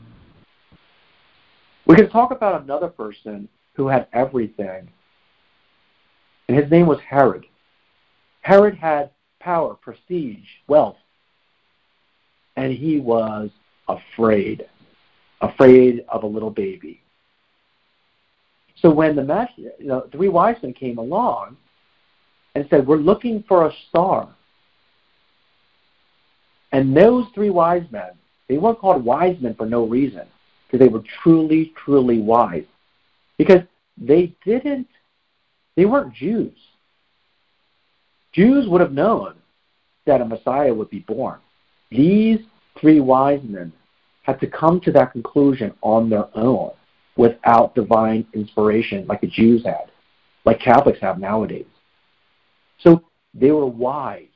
[1.87, 4.89] We can talk about another person who had everything,
[6.49, 7.45] and his name was Herod.
[8.41, 10.97] Herod had power, prestige, wealth,
[12.57, 13.51] and he was
[13.89, 14.67] afraid,
[15.41, 17.03] afraid of a little baby.
[18.81, 21.57] So when the you know, three wise men came along,
[22.57, 24.35] and said, We're looking for a star.
[26.73, 28.11] And those three wise men,
[28.49, 30.27] they weren't called wise men for no reason,
[30.67, 32.65] because they were truly, truly wise.
[33.39, 33.61] Because
[33.97, 34.89] they didn't,
[35.77, 36.57] they weren't Jews.
[38.33, 39.35] Jews would have known
[40.07, 41.39] that a Messiah would be born.
[41.91, 42.41] These
[42.81, 43.73] three wise men
[44.23, 46.73] had to come to that conclusion on their own
[47.17, 49.91] without divine inspiration like the Jews had,
[50.45, 51.67] like Catholics have nowadays.
[52.79, 54.29] So they were wise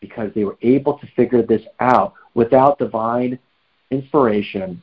[0.00, 3.38] because they were able to figure this out without divine
[3.90, 4.82] inspiration,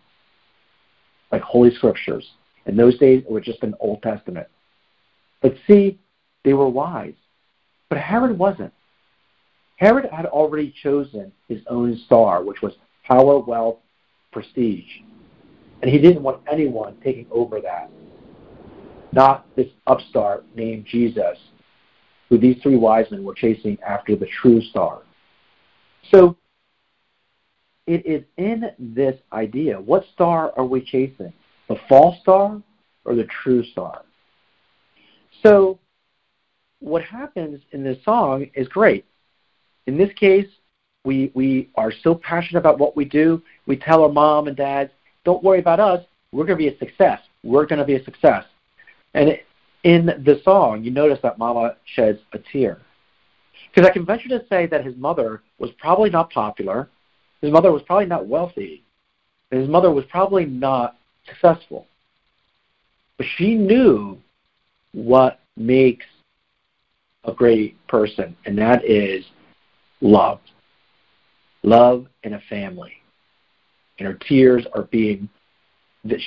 [1.32, 2.32] like Holy Scriptures.
[2.66, 4.48] In those days, it was just an Old Testament.
[5.42, 6.00] But see,
[6.44, 7.14] they were wise.
[7.90, 8.74] But Herod wasn't.
[9.78, 12.74] Herod had already chosen his own star, which was
[13.06, 13.78] power, wealth,
[14.32, 15.02] prestige.
[15.82, 17.90] And he didn't want anyone taking over that.
[19.12, 21.38] Not this upstart named Jesus
[22.30, 25.04] who these three wise men were chasing after the true star.
[26.12, 26.36] So
[27.88, 29.80] it is in this idea.
[29.80, 31.34] What star are we chasing?
[31.70, 32.62] The false star
[33.06, 34.04] or the true star?
[35.42, 35.80] So
[36.80, 39.06] what happens in this song is great.
[39.88, 40.48] In this case,
[41.06, 43.42] we, we are so passionate about what we do.
[43.66, 44.92] We tell our mom and dad,
[45.24, 46.06] don't worry about us.
[46.34, 47.22] We're going to be a success.
[47.44, 48.44] We're going to be a success.
[49.14, 49.40] And
[49.84, 52.82] in the song, you notice that Mama sheds a tear.
[53.74, 56.90] Because I can venture to say that his mother was probably not popular,
[57.42, 58.84] his mother was probably not wealthy,
[59.52, 61.88] and his mother was probably not successful.
[63.18, 64.18] But she knew
[64.94, 66.06] what makes
[67.24, 69.26] a great person, and that is
[70.02, 70.40] love.
[71.64, 72.94] Love in a family.
[74.00, 75.28] And her tears are being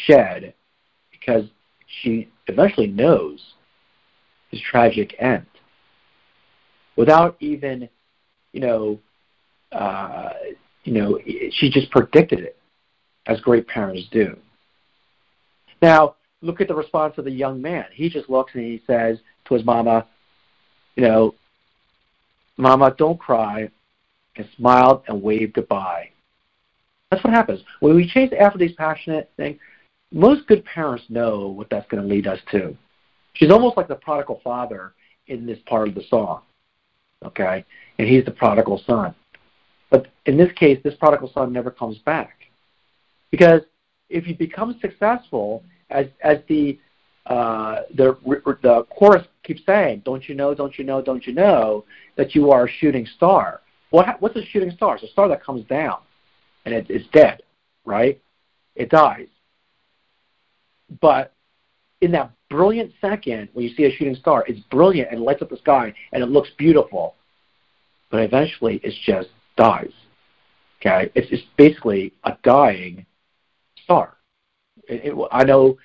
[0.06, 0.54] shed
[1.10, 1.44] because
[2.02, 3.54] she eventually knows
[4.50, 5.46] his tragic end
[6.96, 7.88] without even,
[8.52, 8.98] you know,
[9.72, 10.30] uh,
[10.90, 11.20] you know,
[11.52, 12.56] she just predicted it,
[13.26, 14.36] as great parents do.
[15.80, 17.84] Now, look at the response of the young man.
[17.92, 20.08] He just looks and he says to his mama,
[20.96, 21.34] you know,
[22.56, 23.70] Mama, don't cry,
[24.36, 26.10] and smiled and waved goodbye.
[27.10, 27.60] That's what happens.
[27.78, 29.60] When we chase after these passionate things,
[30.10, 32.76] most good parents know what that's going to lead us to.
[33.34, 34.92] She's almost like the prodigal father
[35.28, 36.42] in this part of the song.
[37.24, 37.64] Okay?
[37.98, 39.14] And he's the prodigal son.
[39.90, 42.36] But in this case, this prodigal son never comes back.
[43.30, 43.62] Because
[44.08, 46.78] if you become successful, as, as the,
[47.26, 48.16] uh, the,
[48.62, 51.84] the chorus keeps saying, don't you know, don't you know, don't you know,
[52.16, 53.60] that you are a shooting star.
[53.90, 54.94] What, what's a shooting star?
[54.94, 55.98] It's a star that comes down
[56.64, 57.42] and it, it's dead,
[57.84, 58.20] right?
[58.76, 59.26] It dies.
[61.00, 61.32] But
[62.00, 65.50] in that brilliant second when you see a shooting star, it's brilliant and lights up
[65.50, 67.14] the sky and it looks beautiful.
[68.10, 69.92] But eventually it's just dies.
[70.80, 71.10] Okay?
[71.14, 73.06] It's, it's basically a dying
[73.84, 74.16] star.
[74.88, 75.78] It, it, I know,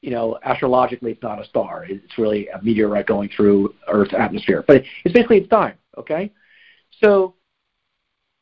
[0.00, 1.84] you know, astrologically it's not a star.
[1.88, 4.64] It's really a meteorite going through Earth's atmosphere.
[4.66, 5.76] But it's basically it's dying.
[5.96, 6.32] Okay?
[7.00, 7.34] So,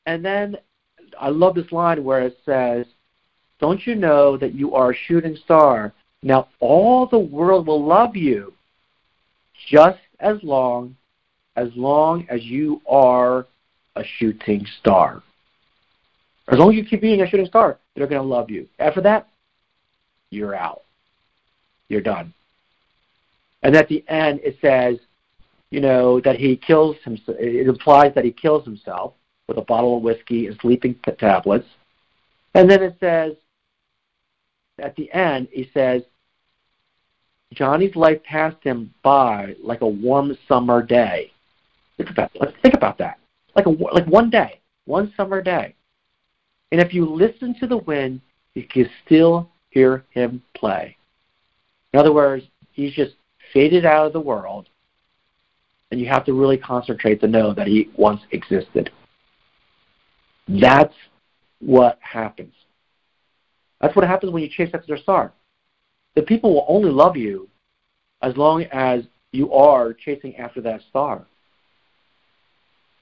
[0.06, 0.56] and then
[1.18, 2.86] I love this line where it says,
[3.60, 5.92] don't you know that you are a shooting star?
[6.22, 8.54] Now all the world will love you
[9.68, 10.96] just as long
[11.56, 13.46] as long as you are
[13.96, 15.22] a shooting star.
[16.48, 18.68] As long as you keep being a shooting star, they're going to love you.
[18.78, 19.28] After that,
[20.30, 20.82] you're out.
[21.88, 22.32] You're done.
[23.62, 24.98] And at the end, it says,
[25.70, 27.36] you know, that he kills himself.
[27.38, 29.14] It implies that he kills himself
[29.46, 31.66] with a bottle of whiskey and sleeping tablets.
[32.54, 33.34] And then it says,
[34.78, 36.02] at the end, he says,
[37.54, 41.30] Johnny's life passed him by like a warm summer day.
[41.98, 43.18] Think about, let's think about that.
[43.54, 45.74] Like a like one day, one summer day.
[46.70, 48.20] And if you listen to the wind,
[48.54, 50.96] you can still hear him play.
[51.92, 53.12] In other words, he's just
[53.52, 54.68] faded out of the world,
[55.90, 58.90] and you have to really concentrate to know that he once existed.
[60.48, 60.94] That's
[61.60, 62.54] what happens.
[63.80, 65.32] That's what happens when you chase after their star.
[66.14, 67.48] The people will only love you
[68.22, 71.26] as long as you are chasing after that star.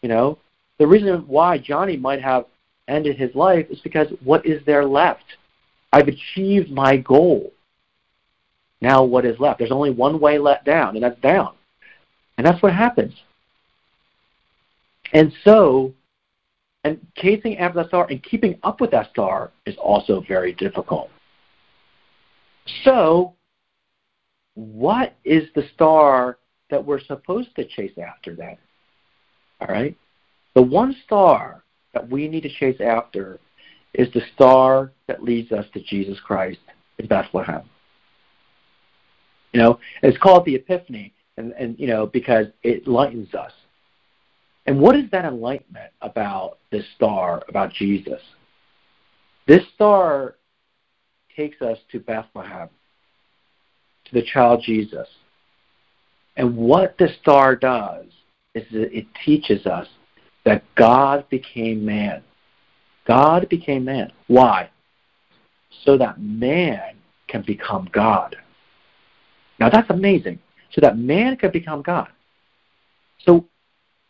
[0.03, 0.39] You know,
[0.79, 2.47] the reason why Johnny might have
[2.89, 5.25] ended his life is because what is there left?
[5.93, 7.53] I've achieved my goal.
[8.81, 9.59] Now what is left?
[9.59, 11.55] There's only one way let down, and that's down.
[12.39, 13.13] And that's what happens.
[15.13, 15.93] And so,
[16.85, 21.11] and chasing after that star and keeping up with that star is also very difficult.
[22.85, 23.35] So,
[24.55, 26.39] what is the star
[26.71, 28.57] that we're supposed to chase after then?
[29.61, 29.97] All right?
[30.55, 33.39] The one star that we need to chase after
[33.95, 36.61] is the star that leads us to Jesus Christ
[36.99, 37.63] in Bethlehem.
[39.53, 43.53] You know, it's called the Epiphany, and, and you know, because it lightens us.
[44.67, 48.21] And what is that enlightenment about this star, about Jesus?
[49.49, 50.37] This star
[51.37, 52.69] takes us to Bethlehem,
[54.05, 55.09] to the child Jesus.
[56.37, 58.05] And what the star does
[58.55, 59.87] is that it teaches us
[60.45, 62.23] that God became man.
[63.07, 64.13] God became man.
[64.27, 64.71] Why?
[65.85, 66.97] So that man
[67.29, 68.37] can become God.
[69.59, 70.39] Now that's amazing.
[70.73, 72.09] So that man can become God.
[73.25, 73.47] So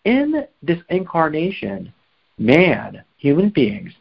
[0.05, 1.93] in this incarnation,
[2.39, 3.93] man, human beings,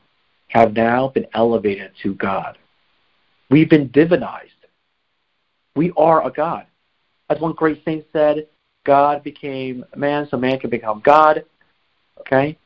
[0.47, 2.57] have now been elevated to God.
[3.49, 4.49] We've been divinized.
[5.75, 6.65] We are a God.
[7.29, 8.47] As one great saint said,
[8.89, 11.45] God became man so man can become God.
[12.21, 12.57] Okay?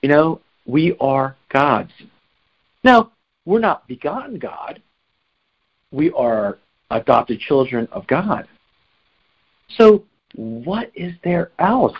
[0.00, 1.92] You know, we are gods.
[2.84, 3.12] Now,
[3.44, 4.80] we're not begotten God.
[5.92, 6.56] We are
[6.90, 8.48] adopted children of God.
[9.76, 10.04] So,
[10.36, 11.98] what is there else?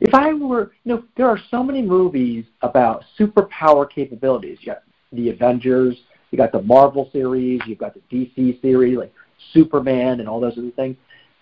[0.00, 4.58] If I were, you know, there are so many movies about superpower capabilities.
[4.60, 5.96] You got the Avengers,
[6.30, 9.14] you got the Marvel series, you've got the DC series, like
[9.54, 10.98] Superman and all those other things.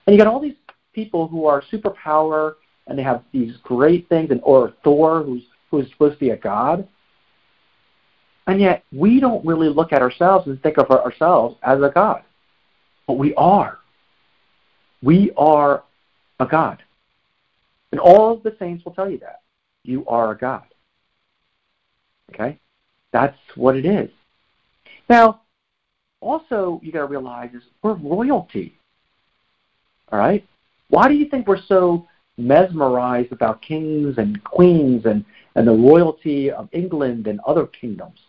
[0.06, 0.56] And you got all these
[0.92, 2.54] people who are superpower
[2.86, 6.36] and they have these great things, and or Thor, who's who's supposed to be a
[6.36, 6.86] god.
[8.46, 12.22] And yet, we don't really look at ourselves and think of ourselves as a god.
[13.06, 13.78] But we are.
[15.00, 15.84] We are
[16.40, 16.82] a god.
[17.92, 19.42] And all the saints will tell you that.
[19.84, 20.64] You are a god.
[22.34, 22.58] Okay?
[23.12, 24.10] That's what it is.
[25.08, 25.42] Now,
[26.20, 28.74] also, you got to realize is we're royalty.
[30.12, 30.46] All right?
[30.88, 36.50] Why do you think we're so mesmerized about kings and queens and, and the royalty
[36.50, 38.20] of England and other kingdoms?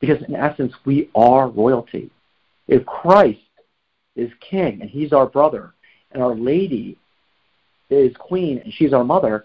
[0.00, 2.10] Because in essence, we are royalty.
[2.68, 3.40] If Christ
[4.14, 5.72] is king and he's our brother,
[6.12, 6.96] and our lady
[7.90, 9.44] is queen and she's our mother,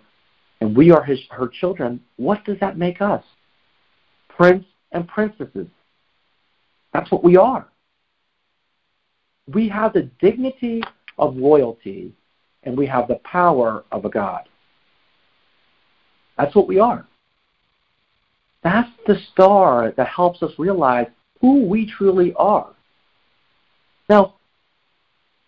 [0.61, 3.23] and we are his, her children, what does that make us?
[4.29, 5.67] Prince and princesses.
[6.93, 7.67] That's what we are.
[9.47, 10.81] We have the dignity
[11.17, 12.13] of royalty
[12.63, 14.47] and we have the power of a God.
[16.37, 17.05] That's what we are.
[18.63, 21.07] That's the star that helps us realize
[21.41, 22.73] who we truly are.
[24.09, 24.35] Now,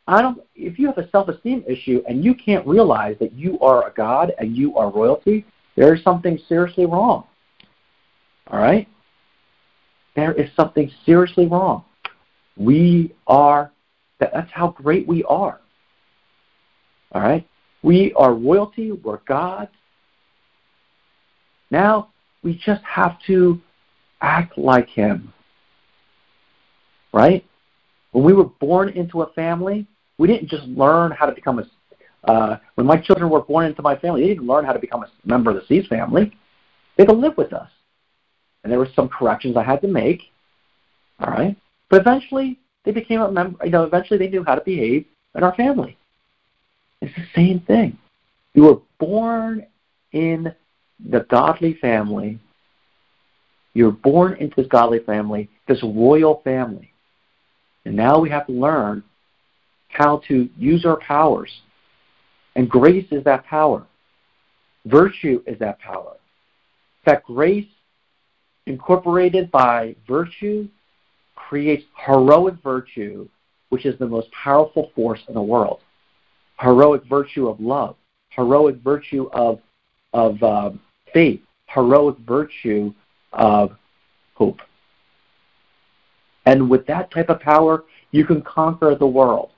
[0.08, 3.88] I don't if you have a self-esteem issue and you can't realize that you are
[3.88, 7.26] a god and you are royalty, there is something seriously wrong.
[8.48, 8.88] All right?
[10.16, 11.84] There is something seriously wrong.
[12.56, 13.72] We are
[14.20, 15.60] that's how great we are.
[17.12, 17.48] All right?
[17.84, 19.72] We are royalty, we're gods.
[21.72, 22.10] Now
[22.44, 23.60] we just have to
[24.22, 25.34] act like him.
[27.14, 27.46] Right?
[28.12, 31.66] When we were born into a family, we didn't just learn how to become a.
[32.30, 35.04] Uh, when my children were born into my family, they didn't learn how to become
[35.04, 36.36] a member of the Seas family.
[36.98, 37.70] They had to live with us,
[38.64, 40.22] and there were some corrections I had to make.
[41.20, 41.56] All right,
[41.90, 43.64] but eventually they became a member.
[43.66, 45.98] You know, eventually they knew how to behave in our family.
[47.02, 47.98] It's the same thing.
[48.54, 49.66] You were born
[50.12, 50.54] in
[51.10, 52.40] the godly family.
[53.74, 56.94] You're born into this godly family, this royal family.
[57.84, 59.04] And now we have to learn
[59.90, 61.52] how to use our powers.
[62.56, 63.86] And grace is that power.
[64.86, 66.16] Virtue is that power.
[67.06, 67.68] That grace
[68.66, 70.68] incorporated by virtue
[71.48, 73.28] creates heroic virtue,
[73.70, 75.82] which is the most powerful force in the world.
[76.60, 77.96] Heroic virtue of love,
[78.30, 79.60] heroic virtue of,
[80.14, 80.72] of uh,
[81.14, 82.94] faith, heroic virtue
[83.34, 83.76] of
[84.34, 84.60] hope.
[86.46, 89.52] And with that type of power, you can conquer the world.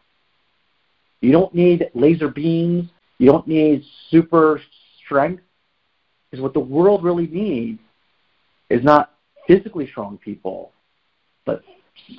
[1.22, 2.90] You don't need laser beams.
[3.18, 4.62] You don't need super
[5.04, 5.44] strength.
[6.30, 7.80] Because what the world really needs
[8.70, 9.14] is not
[9.48, 10.74] physically strong people,
[11.46, 11.64] but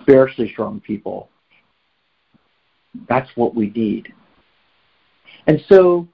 [0.01, 1.29] spiritually strong people.
[3.09, 4.13] That's what we need.
[5.47, 6.09] And so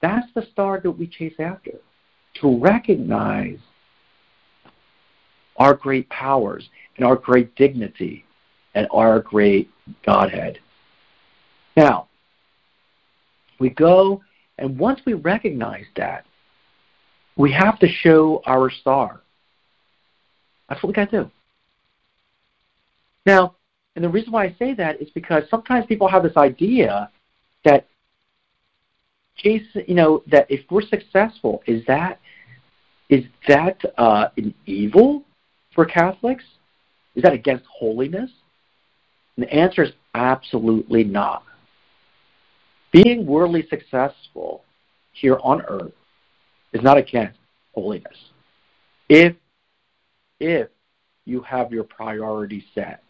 [0.00, 1.72] that's the star that we chase after
[2.40, 3.58] to recognize
[5.56, 8.24] our great powers and our great dignity
[8.74, 9.70] and our great
[10.04, 10.58] Godhead.
[11.76, 12.08] Now,
[13.58, 14.22] we go,
[14.58, 16.24] and once we recognize that,
[17.36, 19.20] we have to show our star.
[20.68, 21.30] That's what we got to do.
[23.28, 23.56] Now,
[23.94, 27.10] and the reason why I say that is because sometimes people have this idea
[27.66, 27.86] that
[29.36, 32.20] Jason, you know, that if we're successful, is that
[33.10, 35.24] is that uh, an evil
[35.74, 36.44] for Catholics?
[37.16, 38.30] Is that against holiness?
[39.36, 41.42] And the answer is absolutely not
[42.92, 44.64] being worldly successful
[45.12, 45.92] here on earth
[46.72, 47.38] is not against
[47.74, 48.16] holiness.
[49.10, 49.36] If
[50.40, 50.68] if
[51.26, 53.02] you have your priorities set.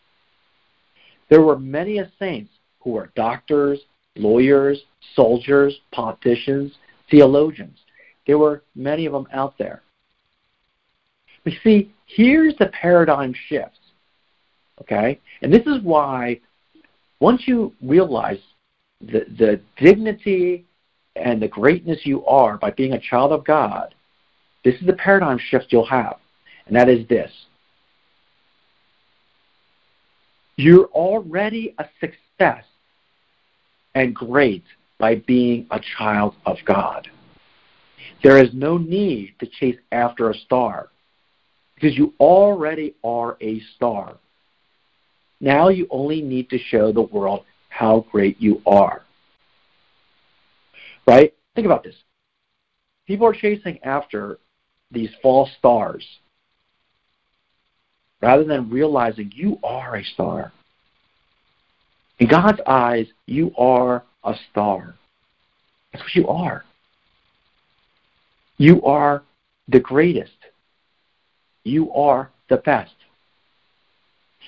[1.29, 3.81] There were many a saints who were doctors,
[4.17, 4.83] lawyers,
[5.15, 6.73] soldiers, politicians,
[7.11, 7.79] theologians.
[8.27, 9.83] There were many of them out there.
[11.45, 13.79] But see, here's the paradigm shift.
[14.81, 15.21] Okay?
[15.43, 16.41] And this is why
[17.21, 18.39] once you realize
[19.01, 20.65] the, the dignity
[21.17, 23.95] and the greatness you are by being a child of God,
[24.65, 26.17] this is the paradigm shift you'll have.
[26.67, 27.31] And that is this
[30.59, 32.65] you're already a success
[33.95, 34.65] and great
[34.99, 37.09] by being a child of God.
[38.25, 40.89] There is no need to chase after a star
[41.77, 44.17] because you already are a star.
[45.41, 49.03] Now you only need to show the world how great you are.
[51.07, 51.33] Right?
[51.55, 51.95] Think about this.
[53.07, 54.41] People are chasing after
[54.91, 56.05] these false stars
[58.21, 60.53] rather than realizing you are a star.
[62.19, 64.95] In God's eyes, you are a star.
[65.93, 66.65] That's what you are.
[68.57, 69.23] You are
[69.69, 70.33] the greatest.
[71.63, 72.95] You are the best.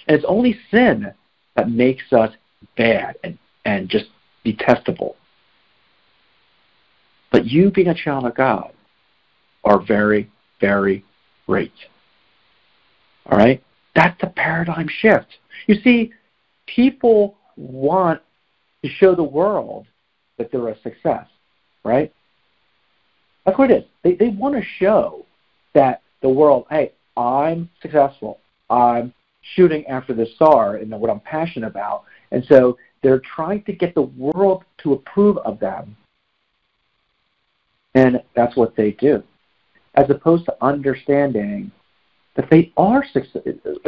[0.06, 1.12] And it's only sin
[1.54, 2.32] that makes us
[2.76, 4.06] bad and, and just
[4.44, 5.16] detestable.
[7.30, 8.72] But you being a child of God
[9.62, 10.28] are very,
[10.60, 11.04] very
[11.46, 11.72] great.
[13.30, 13.62] All right?
[13.94, 15.38] That's a paradigm shift.
[15.66, 16.12] You see,
[16.66, 18.20] people want
[18.84, 19.86] to show the world
[20.38, 21.26] that they're a success,
[21.84, 22.12] right?
[23.44, 23.84] That's what it is.
[24.02, 25.24] They, they want to show
[25.74, 28.38] that the world, hey, I'm successful.
[28.68, 29.12] I'm
[29.54, 32.04] shooting after the star and what I'm passionate about.
[32.30, 35.96] And so they're trying to get the world to approve of them.
[37.94, 39.22] And that's what they do.
[39.94, 41.72] As opposed to understanding
[42.40, 43.04] that they are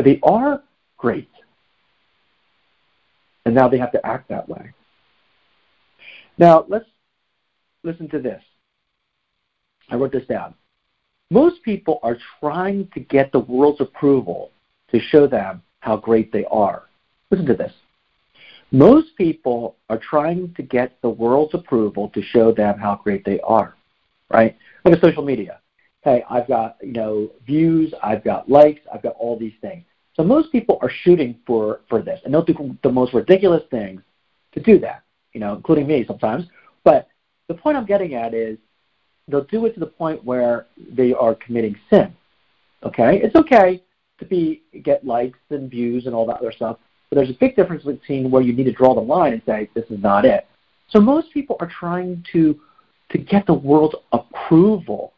[0.05, 0.63] they are
[0.99, 1.29] great.
[3.45, 4.73] And now they have to act that way.
[6.39, 6.87] Now let's
[7.83, 8.43] listen to this.
[9.91, 10.55] I wrote this down.
[11.31, 14.51] Most people are trying to get the world's approval
[14.91, 16.85] to show them how great they are.
[17.31, 17.73] Listen to this.
[18.71, 23.41] Most people are trying to get the world's approval to show them how great they
[23.41, 23.75] are,
[24.31, 24.57] right?
[24.85, 25.62] Look at social media.
[26.03, 29.85] Hey, I've got you know views, I've got likes, I've got all these things.
[30.15, 34.03] So most people are shooting for for this, and they'll do the most ridiculous things
[34.53, 35.05] to do that.
[35.33, 36.47] You know, including me sometimes.
[36.85, 37.09] But
[37.49, 38.59] the point I'm getting at is
[39.29, 42.15] they'll do it to the point where they are committing sin.
[42.85, 43.83] Okay, it's okay
[44.19, 46.79] to be get likes and views and all that other stuff,
[47.11, 49.69] but there's a big difference between where you need to draw the line and say
[49.75, 50.47] this is not it.
[50.89, 52.59] So most people are trying to
[53.11, 55.13] to get the world's approval.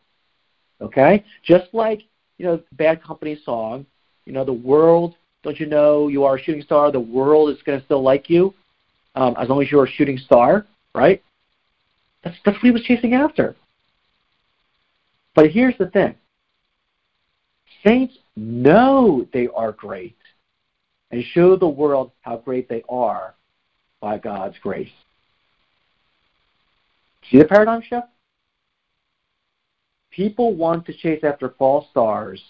[0.85, 2.03] Okay, just like
[2.37, 3.87] you know Bad Company song,
[4.26, 5.16] you know the world.
[5.43, 6.93] Don't you know you are a shooting star?
[6.93, 8.55] The world is going to still like you
[9.14, 11.22] um, as long as you're a shooting star, right?
[12.22, 13.57] That's that's what he was chasing after.
[15.35, 16.14] But here's the thing
[17.82, 20.16] saints know they are great
[21.11, 23.35] and show the world how great they are
[24.01, 24.91] by God's grace.
[27.30, 28.07] See the paradigm shift?
[30.14, 32.42] People want to chase after false stars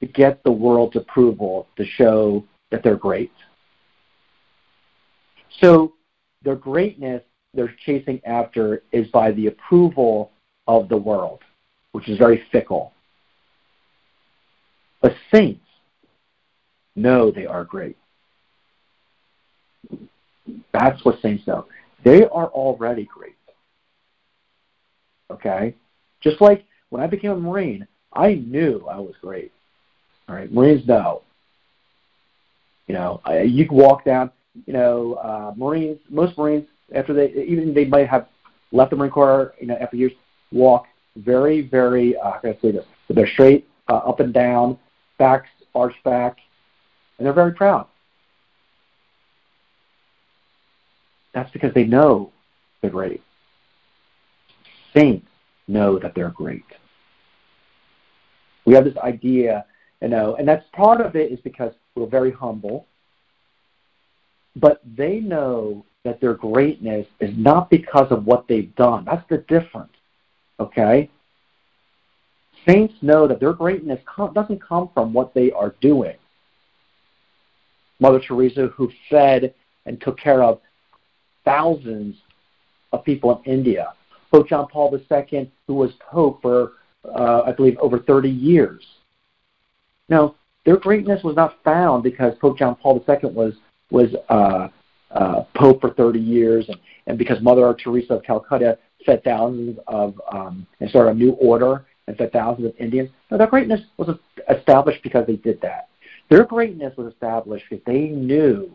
[0.00, 3.32] to get the world's approval to show that they're great.
[5.60, 5.94] So
[6.42, 7.22] their greatness
[7.54, 10.30] they're chasing after is by the approval
[10.68, 11.40] of the world
[11.92, 12.92] which is very fickle.
[15.00, 15.66] But saints
[16.94, 17.96] know they are great.
[20.72, 21.66] That's what saints know.
[22.04, 23.36] They are already great.
[25.30, 25.74] Okay?
[26.20, 29.52] Just like when I became a Marine, I knew I was great.
[30.28, 30.52] All right?
[30.52, 31.22] Marines know.
[32.86, 34.30] You know, I, you can walk down,
[34.66, 38.28] you know, uh, Marines, most Marines, after they, even they might have
[38.72, 40.12] left the Marine Corps, you know, after years,
[40.52, 42.86] walk very, very, uh, I say this?
[43.10, 44.78] They're straight, uh, up and down,
[45.18, 46.38] backs arched back,
[47.18, 47.86] and they're very proud.
[51.34, 52.32] That's because they know
[52.80, 53.22] they're great.
[54.94, 55.27] Saints
[55.68, 56.64] know that they're great.
[58.64, 59.64] We have this idea,
[60.02, 62.86] you know, and that's part of it is because we're very humble,
[64.56, 69.04] but they know that their greatness is not because of what they've done.
[69.04, 69.92] That's the difference.
[70.60, 71.10] Okay?
[72.66, 74.00] Saints know that their greatness
[74.34, 76.16] doesn't come from what they are doing.
[78.00, 79.54] Mother Teresa, who fed
[79.86, 80.60] and took care of
[81.44, 82.16] thousands
[82.92, 83.92] of people in India.
[84.30, 86.72] Pope John Paul II, who was Pope for,
[87.04, 88.84] uh, I believe, over 30 years.
[90.08, 93.54] Now, their greatness was not found because Pope John Paul II was
[93.90, 94.68] was uh,
[95.10, 100.20] uh, Pope for 30 years, and, and because Mother Teresa of Calcutta fed thousands of
[100.30, 103.08] um, and started a new order and fed thousands of Indians.
[103.30, 104.14] No, their greatness was
[104.50, 105.88] established because they did that.
[106.28, 108.70] Their greatness was established because they knew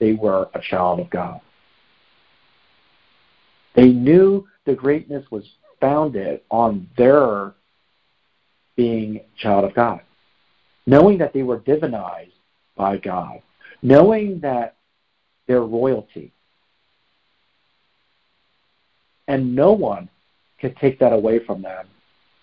[0.00, 1.40] they were a child of God.
[3.74, 5.44] They knew the greatness was
[5.80, 7.54] founded on their
[8.76, 10.00] being child of God,
[10.86, 12.32] knowing that they were divinized
[12.76, 13.40] by God,
[13.82, 14.76] knowing that
[15.46, 16.32] their royalty,
[19.28, 20.08] and no one
[20.60, 21.86] could take that away from them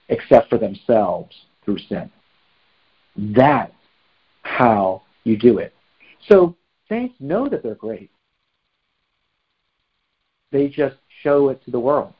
[0.10, 2.12] except for themselves through sin.
[3.16, 3.74] That's
[4.44, 5.74] how you do it.
[6.28, 6.56] So
[6.90, 8.12] saints know that they're great.
[10.52, 12.14] They just show it to the world,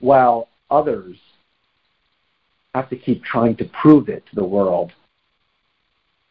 [0.00, 1.16] while others
[2.74, 4.92] have to keep trying to prove it to the world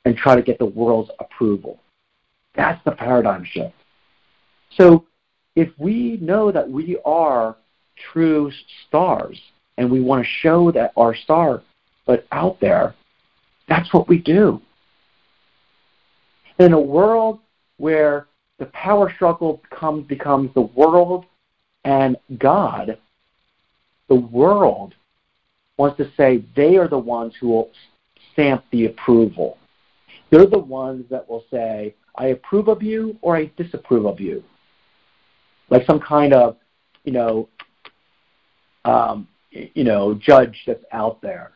[0.06, 1.80] and try to get the world's approval.
[2.56, 3.76] That's the paradigm shift.
[4.78, 5.06] So
[5.56, 7.58] if we know that we are
[8.14, 8.52] true
[8.88, 9.40] stars
[9.78, 11.62] and we want to show that our star
[12.06, 12.96] but out there
[13.68, 14.62] that's what we do
[16.60, 17.40] in a world
[17.78, 18.28] where
[18.58, 21.26] the power struggle becomes becomes the world
[21.84, 22.98] and God
[24.10, 24.96] the world
[25.78, 27.70] wants to say they are the ones who will
[28.34, 29.58] stamp the approval.
[30.30, 34.44] They're the ones that will say, I approve of you or I disapprove of you.
[35.70, 36.58] Like some kind of,
[37.06, 37.48] you know,
[38.84, 41.52] um, you know, judge that's out there.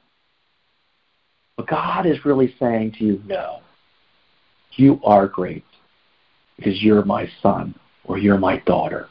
[1.58, 3.60] But God is really saying to you, no,
[4.74, 5.66] you are great
[6.56, 9.10] because you're my son or you're my daughter.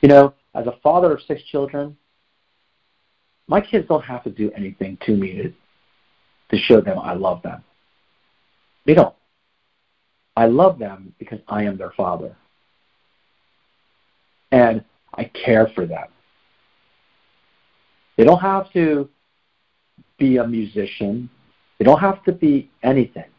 [0.00, 1.96] You know, as a father of six children,
[3.46, 5.52] my kids don't have to do anything to me to,
[6.50, 7.62] to show them I love them.
[8.86, 9.14] They don't.
[10.36, 12.36] I love them because I am their father.
[14.52, 14.84] And
[15.14, 16.06] I care for them.
[18.16, 19.08] They don't have to
[20.18, 21.28] be a musician.
[21.78, 23.30] They don't have to be anything.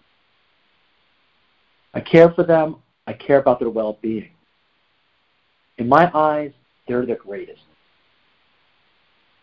[1.94, 2.78] I care for them.
[3.08, 4.30] I care about their well being.
[5.78, 6.52] In my eyes,
[6.88, 7.62] they're the greatest.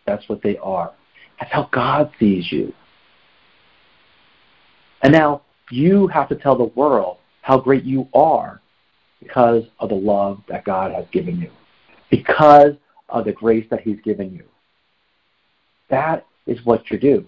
[0.06, 0.92] That's what they are.
[1.38, 2.72] That's how God sees you.
[5.02, 8.60] And now you have to tell the world how great you are
[9.20, 11.50] because of the love that God has given you,
[12.10, 12.74] because
[13.08, 14.44] of the grace that He's given you.
[15.90, 17.24] That is what you do.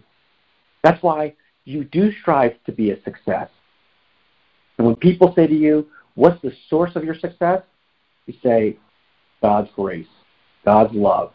[0.82, 1.34] That's why
[1.64, 3.48] you do strive to be a success.
[4.78, 7.62] And when people say to you, What's the source of your success?
[8.26, 8.76] You say,
[9.43, 10.07] God's grace,
[10.64, 11.32] God's love,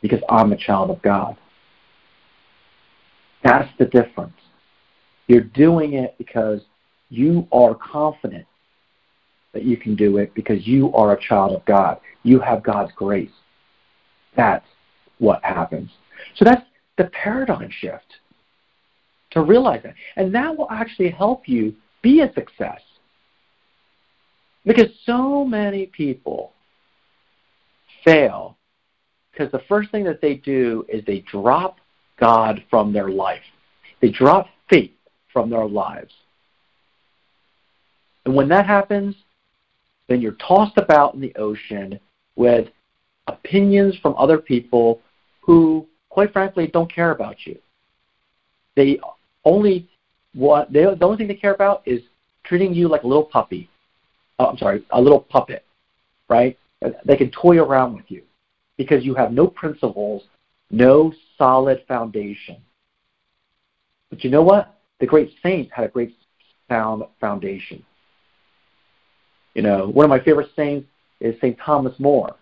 [0.00, 1.36] because I'm a child of God.
[3.42, 4.34] That's the difference.
[5.26, 6.60] You're doing it because
[7.08, 8.46] you are confident
[9.52, 11.98] that you can do it because you are a child of God.
[12.22, 13.30] You have God's grace.
[14.36, 14.66] That's
[15.18, 15.90] what happens.
[16.36, 16.64] So that's
[16.96, 18.04] the paradigm shift
[19.32, 19.94] to realize that.
[20.16, 22.80] And that will actually help you be a success.
[24.64, 26.52] Because so many people
[28.04, 28.56] fail
[29.30, 31.78] because the first thing that they do is they drop
[32.20, 33.42] God from their life.
[34.00, 34.92] They drop faith
[35.32, 36.12] from their lives.
[38.24, 39.16] And when that happens,
[40.08, 41.98] then you're tossed about in the ocean
[42.36, 42.68] with
[43.26, 45.00] opinions from other people
[45.40, 47.58] who, quite frankly, don't care about you.
[48.76, 49.00] They
[49.44, 49.88] only
[50.34, 52.00] what they, the only thing they care about is
[52.44, 53.68] treating you like a little puppy.
[54.38, 55.64] Oh, I'm sorry, a little puppet,
[56.28, 56.58] right?
[57.04, 58.22] They can toy around with you
[58.76, 60.24] because you have no principles,
[60.70, 62.56] no solid foundation.
[64.10, 64.78] But you know what?
[65.00, 66.16] The great saints had a great
[66.68, 67.84] sound foundation.
[69.54, 70.88] You know, one of my favorite saints
[71.20, 71.58] is St.
[71.58, 72.34] Thomas More.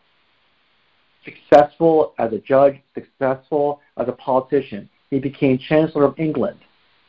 [1.24, 4.88] Successful as a judge, successful as a politician.
[5.10, 6.58] He became Chancellor of England,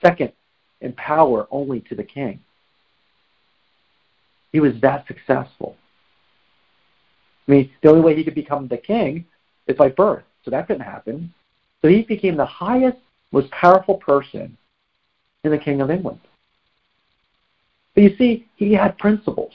[0.04, 0.34] second
[0.82, 2.40] in power only to the king.
[4.52, 5.78] He was that successful.
[7.48, 9.26] I mean, the only way he could become the king
[9.68, 10.24] is by birth.
[10.44, 11.34] So that didn't happen.
[11.82, 12.98] So he became the highest,
[13.32, 14.58] most powerful person
[15.44, 16.20] in the King of England.
[17.94, 19.54] But you see, he had principles.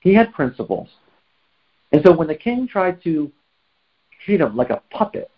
[0.00, 0.88] He had principles.
[1.92, 3.30] And so when the king tried to
[4.24, 5.30] treat him like a puppet,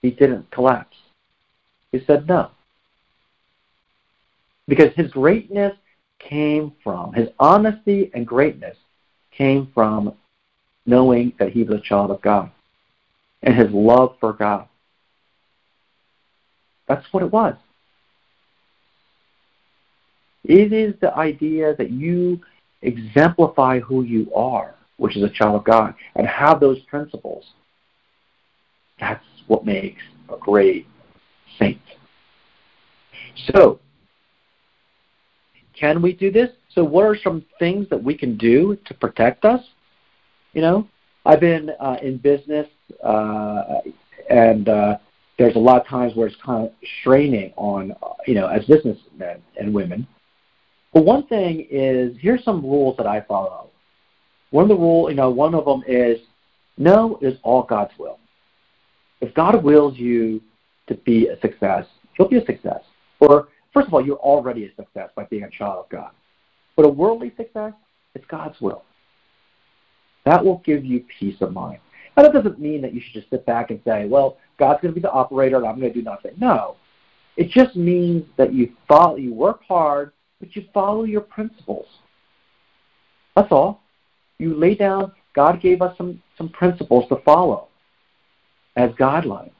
[0.00, 0.96] he didn't collapse.
[1.92, 2.50] He said no.
[4.66, 5.76] Because his greatness
[6.18, 8.76] came from, his honesty and greatness
[9.36, 10.14] came from
[10.86, 12.50] knowing that he was a child of God
[13.42, 14.68] and his love for God.
[16.88, 17.54] That's what it was.
[20.44, 22.40] It is the idea that you
[22.82, 27.44] exemplify who you are, which is a child of God, and have those principles.
[28.98, 30.86] That's what makes a great
[31.58, 31.80] saint.
[33.52, 33.78] So,
[35.78, 36.50] can we do this?
[36.74, 39.60] So, what are some things that we can do to protect us?
[40.54, 40.88] You know,
[41.26, 42.66] I've been uh, in business,
[43.04, 43.80] uh,
[44.30, 44.96] and uh,
[45.38, 47.94] there's a lot of times where it's kind of straining on,
[48.26, 50.06] you know, as businessmen and women.
[50.94, 53.70] But one thing is, here's some rules that I follow.
[54.50, 56.18] One of the rule, you know, one of them is,
[56.76, 58.18] no is all God's will.
[59.20, 60.42] If God wills you
[60.88, 61.86] to be a success,
[62.18, 62.80] you'll be a success.
[63.20, 66.10] Or first of all, you're already a success by being a child of God.
[66.82, 67.74] But a worldly success,
[68.16, 68.82] it's God's will.
[70.24, 71.78] That will give you peace of mind.
[72.16, 74.92] Now, that doesn't mean that you should just sit back and say, well, God's going
[74.92, 76.32] to be the operator and I'm going to do nothing.
[76.38, 76.74] No.
[77.36, 80.10] It just means that you follow, you work hard,
[80.40, 81.86] but you follow your principles.
[83.36, 83.80] That's all.
[84.38, 87.68] You lay down God gave us some, some principles to follow
[88.74, 89.52] as guidelines.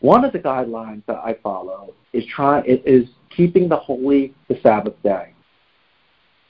[0.00, 4.94] One of the guidelines that I follow is try is keeping the holy the Sabbath
[5.02, 5.34] day.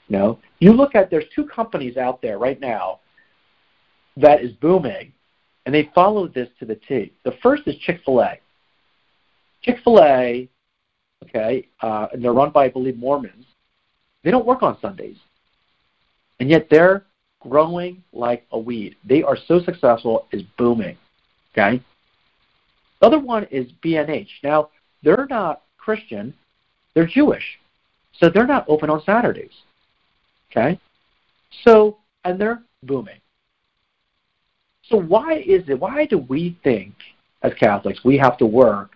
[0.07, 2.99] You know, you look at there's two companies out there right now
[4.15, 5.11] that is booming,
[5.65, 7.11] and they follow this to the T.
[7.23, 8.39] The first is Chick Fil A.
[9.61, 10.49] Chick Fil A,
[11.23, 13.45] okay, uh, and they're run by I believe Mormons.
[14.23, 15.17] They don't work on Sundays,
[16.39, 17.05] and yet they're
[17.41, 18.95] growing like a weed.
[19.03, 20.97] They are so successful, it's booming.
[21.53, 21.81] Okay.
[22.99, 24.29] The other one is B&H.
[24.43, 24.69] Now
[25.03, 26.33] they're not Christian,
[26.93, 27.59] they're Jewish,
[28.19, 29.51] so they're not open on Saturdays.
[30.51, 30.79] Okay?
[31.63, 33.19] So, and they're booming.
[34.83, 36.93] So why is it, why do we think
[37.41, 38.95] as Catholics we have to work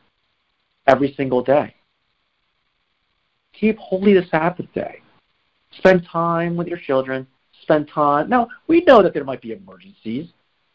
[0.88, 1.76] every single day?
[3.54, 5.02] Keep holy the Sabbath day.
[5.78, 7.28] Spend time with your children.
[7.62, 8.30] Spend time.
[8.30, 10.30] Now, we know that there might be emergencies.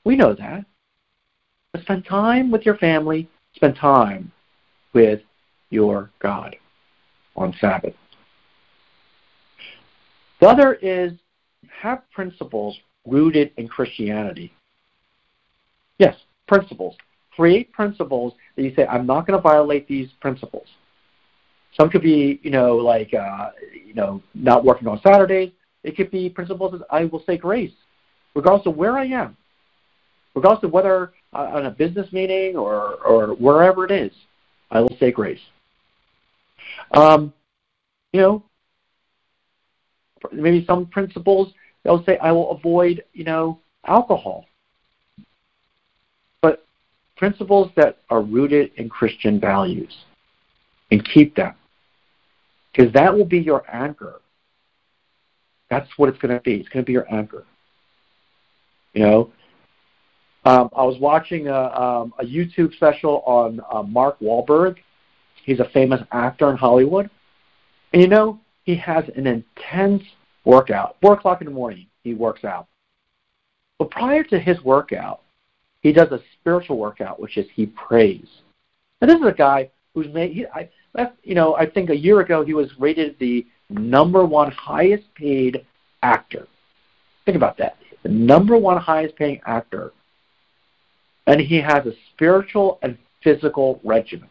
[0.05, 0.65] We know that.
[1.73, 3.29] But spend time with your family.
[3.55, 4.31] Spend time
[4.93, 5.21] with
[5.71, 6.57] your God
[7.35, 7.95] on Sabbath.
[10.41, 11.13] The other is
[11.81, 14.53] have principles rooted in Christianity.
[15.99, 16.17] Yes,
[16.47, 16.97] principles.
[17.35, 20.67] Create principles that you say, I'm not going to violate these principles.
[21.75, 23.51] Some could be, you know, like, uh,
[23.87, 25.53] you know, not working on Saturdays.
[25.85, 27.73] It could be principles that I will say grace,
[28.35, 29.37] regardless of where I am,
[30.35, 34.13] regardless of whether uh, on a business meeting or, or wherever it is,
[34.71, 35.41] I will say grace.
[36.93, 37.33] Um,
[38.13, 38.43] you know,
[40.33, 41.53] maybe some principles
[41.85, 44.47] they'll say I will avoid, you know, alcohol.
[46.43, 46.65] But
[47.17, 49.95] principles that are rooted in Christian values
[50.91, 51.55] and keep them.
[52.73, 54.21] Because that will be your anchor.
[55.71, 56.55] That's what it's going to be.
[56.57, 57.45] It's going to be your anchor.
[58.93, 59.33] You know,
[60.45, 64.77] um, I was watching a, um, a YouTube special on uh, Mark Wahlberg.
[65.45, 67.11] He's a famous actor in Hollywood.
[67.93, 70.03] And you know, he has an intense
[70.45, 70.97] workout.
[71.01, 72.67] Four o'clock in the morning, he works out.
[73.79, 75.23] But prior to his workout,
[75.81, 78.27] he does a spiritual workout, which is he prays.
[79.01, 80.33] And this is a guy who's made.
[80.33, 80.69] He, I,
[81.23, 85.65] you know, I think a year ago he was rated the number one highest paid
[86.03, 86.49] actor.
[87.25, 87.77] Think about that.
[88.03, 89.93] The number one highest paying actor.
[91.29, 94.31] And he has a spiritual and physical regiment.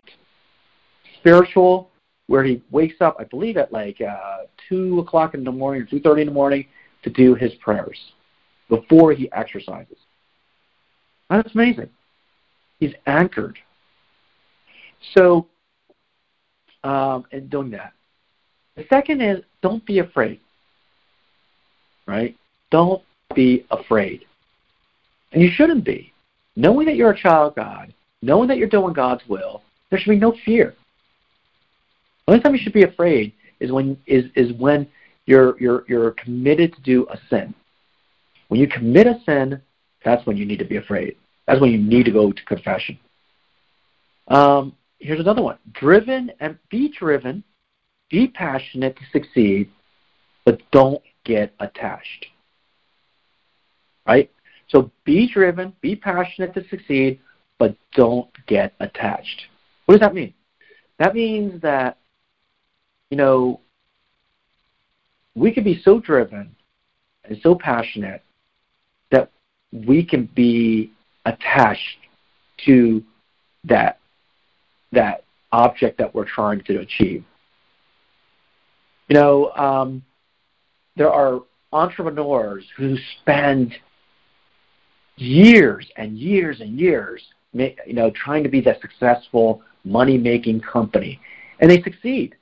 [1.20, 1.90] Spiritual
[2.28, 5.86] where he wakes up, I believe, at like uh, two o'clock in the morning or
[5.86, 6.66] two thirty in the morning
[7.04, 7.98] to do his prayers
[8.70, 9.98] before he exercises.
[11.30, 11.90] That's amazing.
[12.80, 13.58] He's anchored.
[15.14, 15.48] So,
[16.84, 17.94] um, in doing that.
[18.76, 20.40] The second is don't be afraid.
[22.08, 22.36] Right?
[22.72, 23.02] Don't
[23.36, 24.26] be afraid.
[25.32, 26.12] And you shouldn't be.
[26.56, 30.12] Knowing that you're a child of God, knowing that you're doing God's will, there should
[30.12, 30.76] be no fear.
[32.26, 34.88] The only time you should be afraid is when is is when
[35.26, 37.54] you're you're you're committed to do a sin.
[38.48, 39.62] When you commit a sin,
[40.04, 41.18] that's when you need to be afraid.
[41.48, 42.98] That's when you need to go to confession.
[44.28, 47.44] Um, here's another one: driven and be driven,
[48.10, 49.70] be passionate to succeed,
[50.46, 52.26] but don't get attached.
[54.08, 54.32] Right?
[54.68, 57.20] So be driven, be passionate to succeed,
[57.60, 59.44] but don't get attached.
[59.86, 60.34] What does that mean?
[60.98, 61.98] That means that
[63.10, 63.60] you know,
[65.36, 66.56] we can be so driven
[67.26, 68.24] and so passionate
[69.12, 69.30] that
[69.72, 70.92] we can be
[71.26, 71.98] attached
[72.66, 73.04] to
[73.66, 74.00] that
[74.92, 77.24] that object that we're trying to achieve.
[79.10, 80.04] You know, um,
[80.96, 81.42] there are
[81.74, 83.76] entrepreneurs who spend
[85.18, 87.22] years and years and years,
[87.54, 91.20] you know, trying to be that successful money-making company,
[91.60, 92.36] and they succeed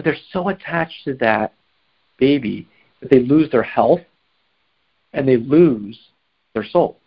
[0.00, 1.52] but they're so attached to that
[2.18, 2.66] baby
[3.00, 4.00] that they lose their health
[5.12, 5.98] and they lose
[6.54, 6.98] their soul.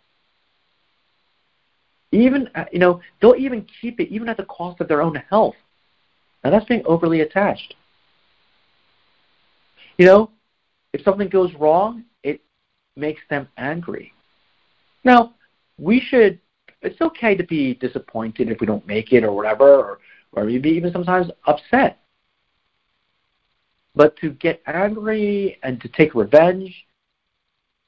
[2.12, 5.16] Even uh, you know they'll even keep it even at the cost of their own
[5.28, 5.56] health.
[6.44, 7.74] Now that's being overly attached.
[9.98, 10.30] You know,
[10.92, 12.40] if something goes wrong, it
[12.94, 14.12] makes them angry.
[15.02, 15.34] Now,
[15.78, 16.38] we should.
[16.80, 19.98] It's okay to be disappointed if we don't make it or whatever, or
[20.30, 21.98] or maybe even sometimes upset.
[23.94, 26.86] But to get angry and to take revenge,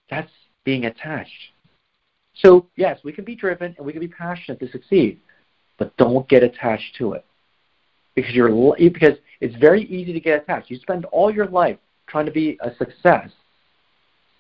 [0.08, 0.30] that's
[0.64, 1.52] being attached.
[2.34, 5.20] So, yes, we can be driven and we can be passionate to succeed,
[5.78, 7.24] but don't get attached to it.
[8.14, 10.70] Because you're because it's very easy to get attached.
[10.70, 13.30] You spend all your life trying to be a success,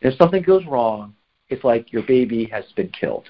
[0.00, 1.14] If something goes wrong,
[1.48, 3.28] it's like your baby has been killed.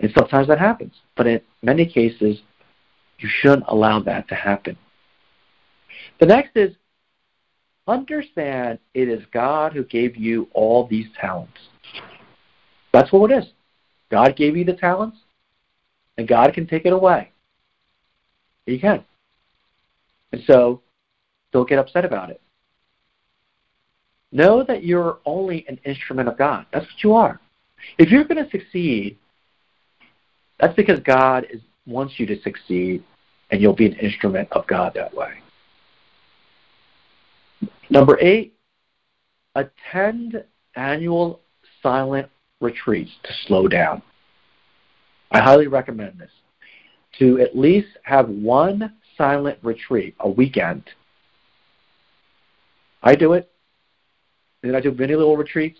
[0.00, 0.92] And sometimes that happens.
[1.16, 2.40] But in many cases,
[3.18, 4.76] you shouldn't allow that to happen.
[6.20, 6.74] The next is
[7.88, 11.58] understand it is God who gave you all these talents.
[12.92, 13.50] That's what it is.
[14.10, 15.18] God gave you the talents,
[16.16, 17.30] and God can take it away.
[18.66, 19.04] He can.
[20.32, 20.82] And so,
[21.52, 22.40] don't get upset about it.
[24.30, 26.66] Know that you're only an instrument of God.
[26.72, 27.40] That's what you are.
[27.98, 29.16] If you're going to succeed,
[30.60, 33.02] that's because God is, wants you to succeed,
[33.50, 35.34] and you'll be an instrument of God that way.
[37.90, 38.54] Number eight,
[39.54, 41.40] attend annual
[41.82, 42.28] silent
[42.60, 44.02] retreats to slow down.
[45.30, 46.30] I highly recommend this.
[47.18, 50.84] To at least have one silent retreat a weekend.
[53.02, 53.50] I do it.
[54.62, 55.78] And I do many little retreats.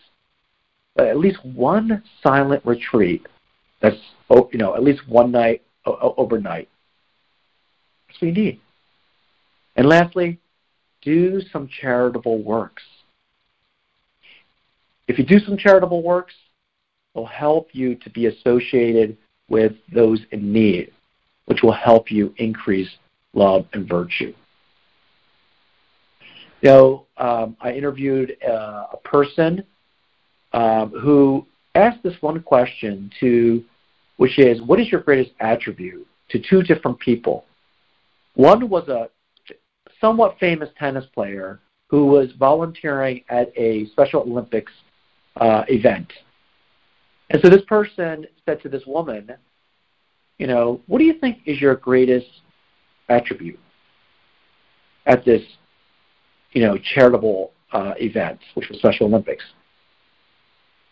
[0.95, 3.27] But at least one silent retreat
[3.81, 3.97] that's,
[4.31, 6.69] oh, you know, at least one night overnight.
[8.09, 8.61] That's what you need.
[9.77, 10.41] And lastly,
[11.03, 12.83] do some charitable works.
[15.07, 16.35] If you do some charitable works,
[17.15, 19.17] it'll help you to be associated
[19.49, 20.93] with those in need,
[21.47, 22.91] which will help you increase
[23.33, 24.35] love and virtue.
[26.61, 29.65] You know, um, I interviewed uh, a person
[30.53, 33.65] um, who asked this one question to,
[34.17, 36.07] which is, what is your greatest attribute?
[36.31, 37.47] To two different people.
[38.35, 39.09] One was a
[40.01, 44.73] somewhat famous tennis player who was volunteering at a Special Olympics
[45.37, 46.13] uh, event.
[47.31, 49.31] And so this person said to this woman,
[50.39, 52.27] you know, what do you think is your greatest
[53.09, 53.59] attribute
[55.07, 55.43] at this,
[56.53, 59.45] you know, charitable uh, event, which was Special Olympics?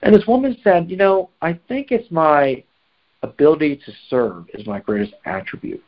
[0.02, 2.62] And this woman said, you know, I think it's my
[3.22, 5.82] ability to serve is my greatest attribute.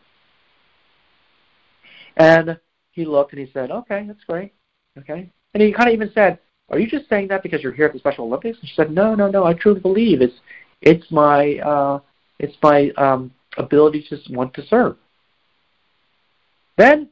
[2.16, 2.58] And
[2.98, 4.52] he looked and he said, okay, that's great.
[4.98, 5.30] Okay.
[5.54, 6.38] And he kind of even said,
[6.68, 8.58] are you just saying that because you're here at the Special Olympics?
[8.60, 10.34] And she said, no, no, no, I truly believe it's,
[10.82, 12.00] it's my, uh,
[12.38, 14.96] it's my um, ability to want to serve.
[16.76, 17.08] Then,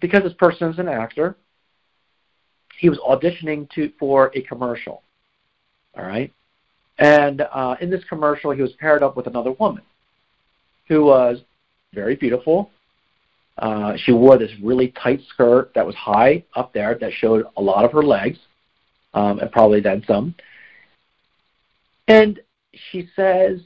[0.00, 1.36] because this person is an actor,
[2.78, 5.02] he was auditioning to for a commercial.
[5.96, 6.32] All right,
[6.98, 9.82] and uh, in this commercial, he was paired up with another woman
[10.88, 11.38] who was
[11.92, 12.70] very beautiful.
[13.58, 17.62] Uh, she wore this really tight skirt that was high up there that showed a
[17.62, 18.38] lot of her legs,
[19.14, 20.34] um, and probably then some.
[22.08, 22.40] And
[22.90, 23.60] she says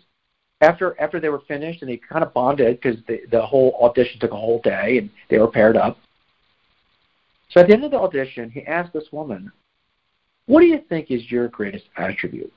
[0.60, 4.20] after after they were finished and they kind of bonded because the the whole audition
[4.20, 5.98] took a whole day and they were paired up.
[7.50, 9.50] So at the end of the audition, he asked this woman,
[10.46, 12.52] "What do you think is your greatest attribute?"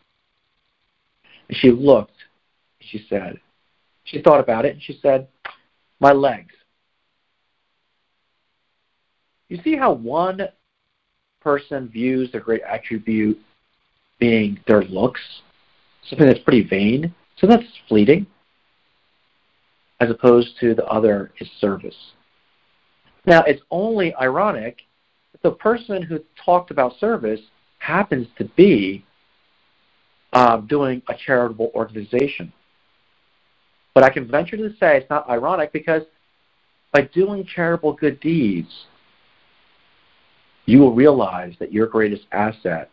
[1.47, 2.11] And she looked.
[2.81, 3.39] She said,
[4.03, 5.27] she thought about it and she said,
[5.99, 6.53] "My legs."
[9.51, 10.47] You see how one
[11.41, 13.37] person views their great attribute
[14.17, 15.19] being their looks,
[16.07, 18.25] something that's pretty vain, so that's fleeting,
[19.99, 21.97] as opposed to the other is service.
[23.25, 24.83] Now, it's only ironic
[25.33, 27.41] that the person who talked about service
[27.79, 29.03] happens to be
[30.31, 32.53] uh, doing a charitable organization.
[33.93, 36.03] But I can venture to say it's not ironic because
[36.93, 38.85] by doing charitable good deeds,
[40.71, 42.89] you will realize that your greatest asset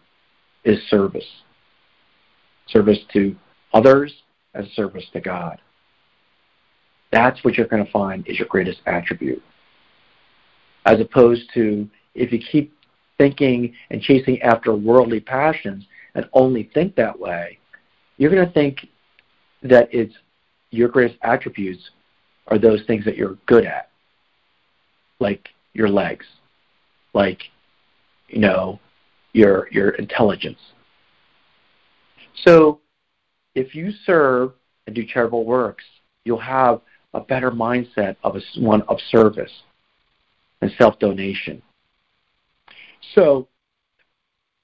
[0.64, 1.24] is service.
[2.66, 3.36] Service to
[3.72, 4.12] others
[4.54, 5.60] as service to God.
[7.12, 9.40] That's what you're going to find is your greatest attribute.
[10.86, 12.74] As opposed to if you keep
[13.16, 15.84] thinking and chasing after worldly passions
[16.16, 17.60] and only think that way,
[18.16, 18.88] you're going to think
[19.62, 20.14] that it's
[20.70, 21.90] your greatest attributes
[22.48, 23.90] are those things that you're good at,
[25.20, 26.26] like your legs,
[27.14, 27.40] like
[28.28, 28.78] you know
[29.32, 30.58] your your intelligence.
[32.44, 32.80] So
[33.54, 34.52] if you serve
[34.86, 35.84] and do charitable works,
[36.24, 36.80] you'll have
[37.14, 39.50] a better mindset of a, one of service
[40.60, 41.62] and self donation.
[43.14, 43.48] So,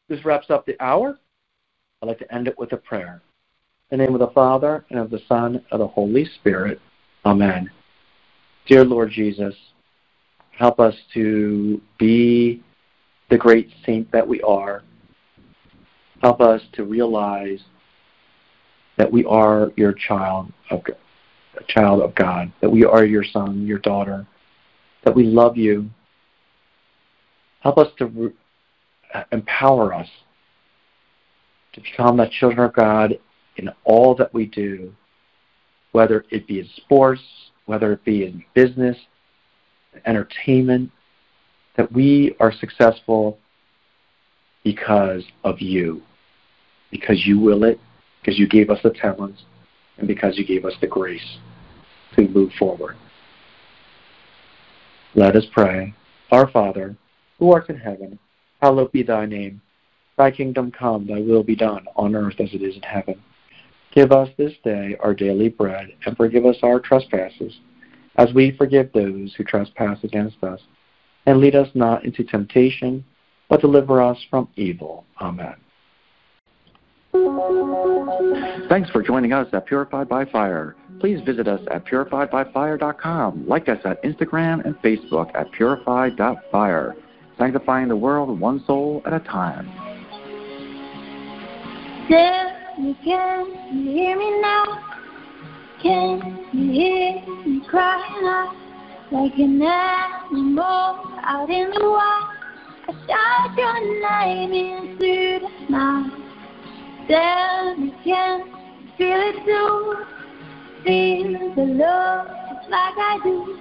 [0.08, 1.18] this wraps up the hour.
[2.02, 3.22] I'd like to end it with a prayer.
[3.90, 6.80] In the name of the Father, and of the Son, and of the Holy Spirit.
[7.24, 7.70] Amen.
[8.66, 9.54] Dear Lord Jesus,
[10.50, 12.62] help us to be
[13.30, 14.82] the great saint that we are.
[16.20, 17.60] Help us to realize
[18.96, 20.82] that we are your child of
[21.56, 24.26] a child of God, that we are your son, your daughter,
[25.04, 25.88] that we love you.
[27.60, 28.32] Help us to re-
[29.32, 30.08] empower us
[31.72, 33.18] to become the children of God
[33.56, 34.92] in all that we do,
[35.92, 37.22] whether it be in sports,
[37.66, 38.96] whether it be in business,
[40.06, 40.90] entertainment,
[41.76, 43.38] that we are successful
[44.62, 46.02] because of you,
[46.90, 47.78] because you will it,
[48.20, 49.42] because you gave us the talents,
[49.98, 51.38] and because you gave us the grace
[52.14, 52.96] to move forward.
[55.14, 55.94] Let us pray.
[56.32, 56.96] Our Father,
[57.38, 58.18] who art in heaven,
[58.60, 59.60] hallowed be thy name.
[60.16, 63.22] Thy kingdom come, thy will be done, on earth as it is in heaven.
[63.92, 67.58] Give us this day our daily bread, and forgive us our trespasses,
[68.16, 70.60] as we forgive those who trespass against us.
[71.26, 73.04] And lead us not into temptation,
[73.48, 75.04] but deliver us from evil.
[75.20, 75.54] Amen.
[78.68, 80.74] Thanks for joining us at Purified by Fire.
[81.00, 83.46] Please visit us at purifiedbyfire.com.
[83.46, 86.96] Like us at Instagram and Facebook at purified.fire.
[87.38, 89.70] Sanctifying the world one soul at a time.
[92.08, 94.64] Tell can you hear me now?
[95.80, 98.63] Can you hear me crying out
[99.12, 102.24] like an animal out in the wild?
[102.86, 106.10] I shout your name into the night.
[107.78, 108.44] Me, can
[108.96, 110.04] feel it too?
[110.84, 113.58] Feel the love just like I do.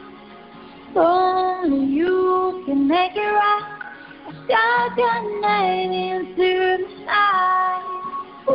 [0.96, 3.80] Only you can make it right.
[4.28, 7.84] I shout your name into the night.
[8.50, 8.54] Ooh,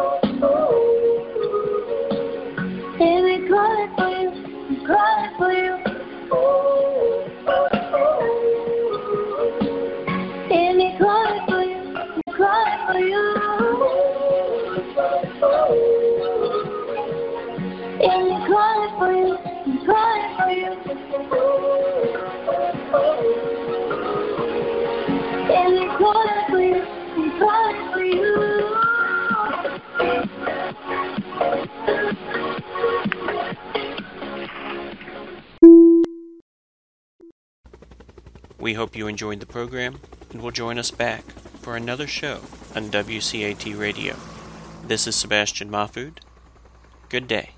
[0.00, 0.55] ooh, ooh.
[5.38, 5.75] I'm
[38.66, 40.00] We hope you enjoyed the program
[40.32, 41.22] and will join us back
[41.62, 42.40] for another show
[42.74, 44.16] on WCAT Radio.
[44.82, 46.18] This is Sebastian Mahfood.
[47.08, 47.55] Good day.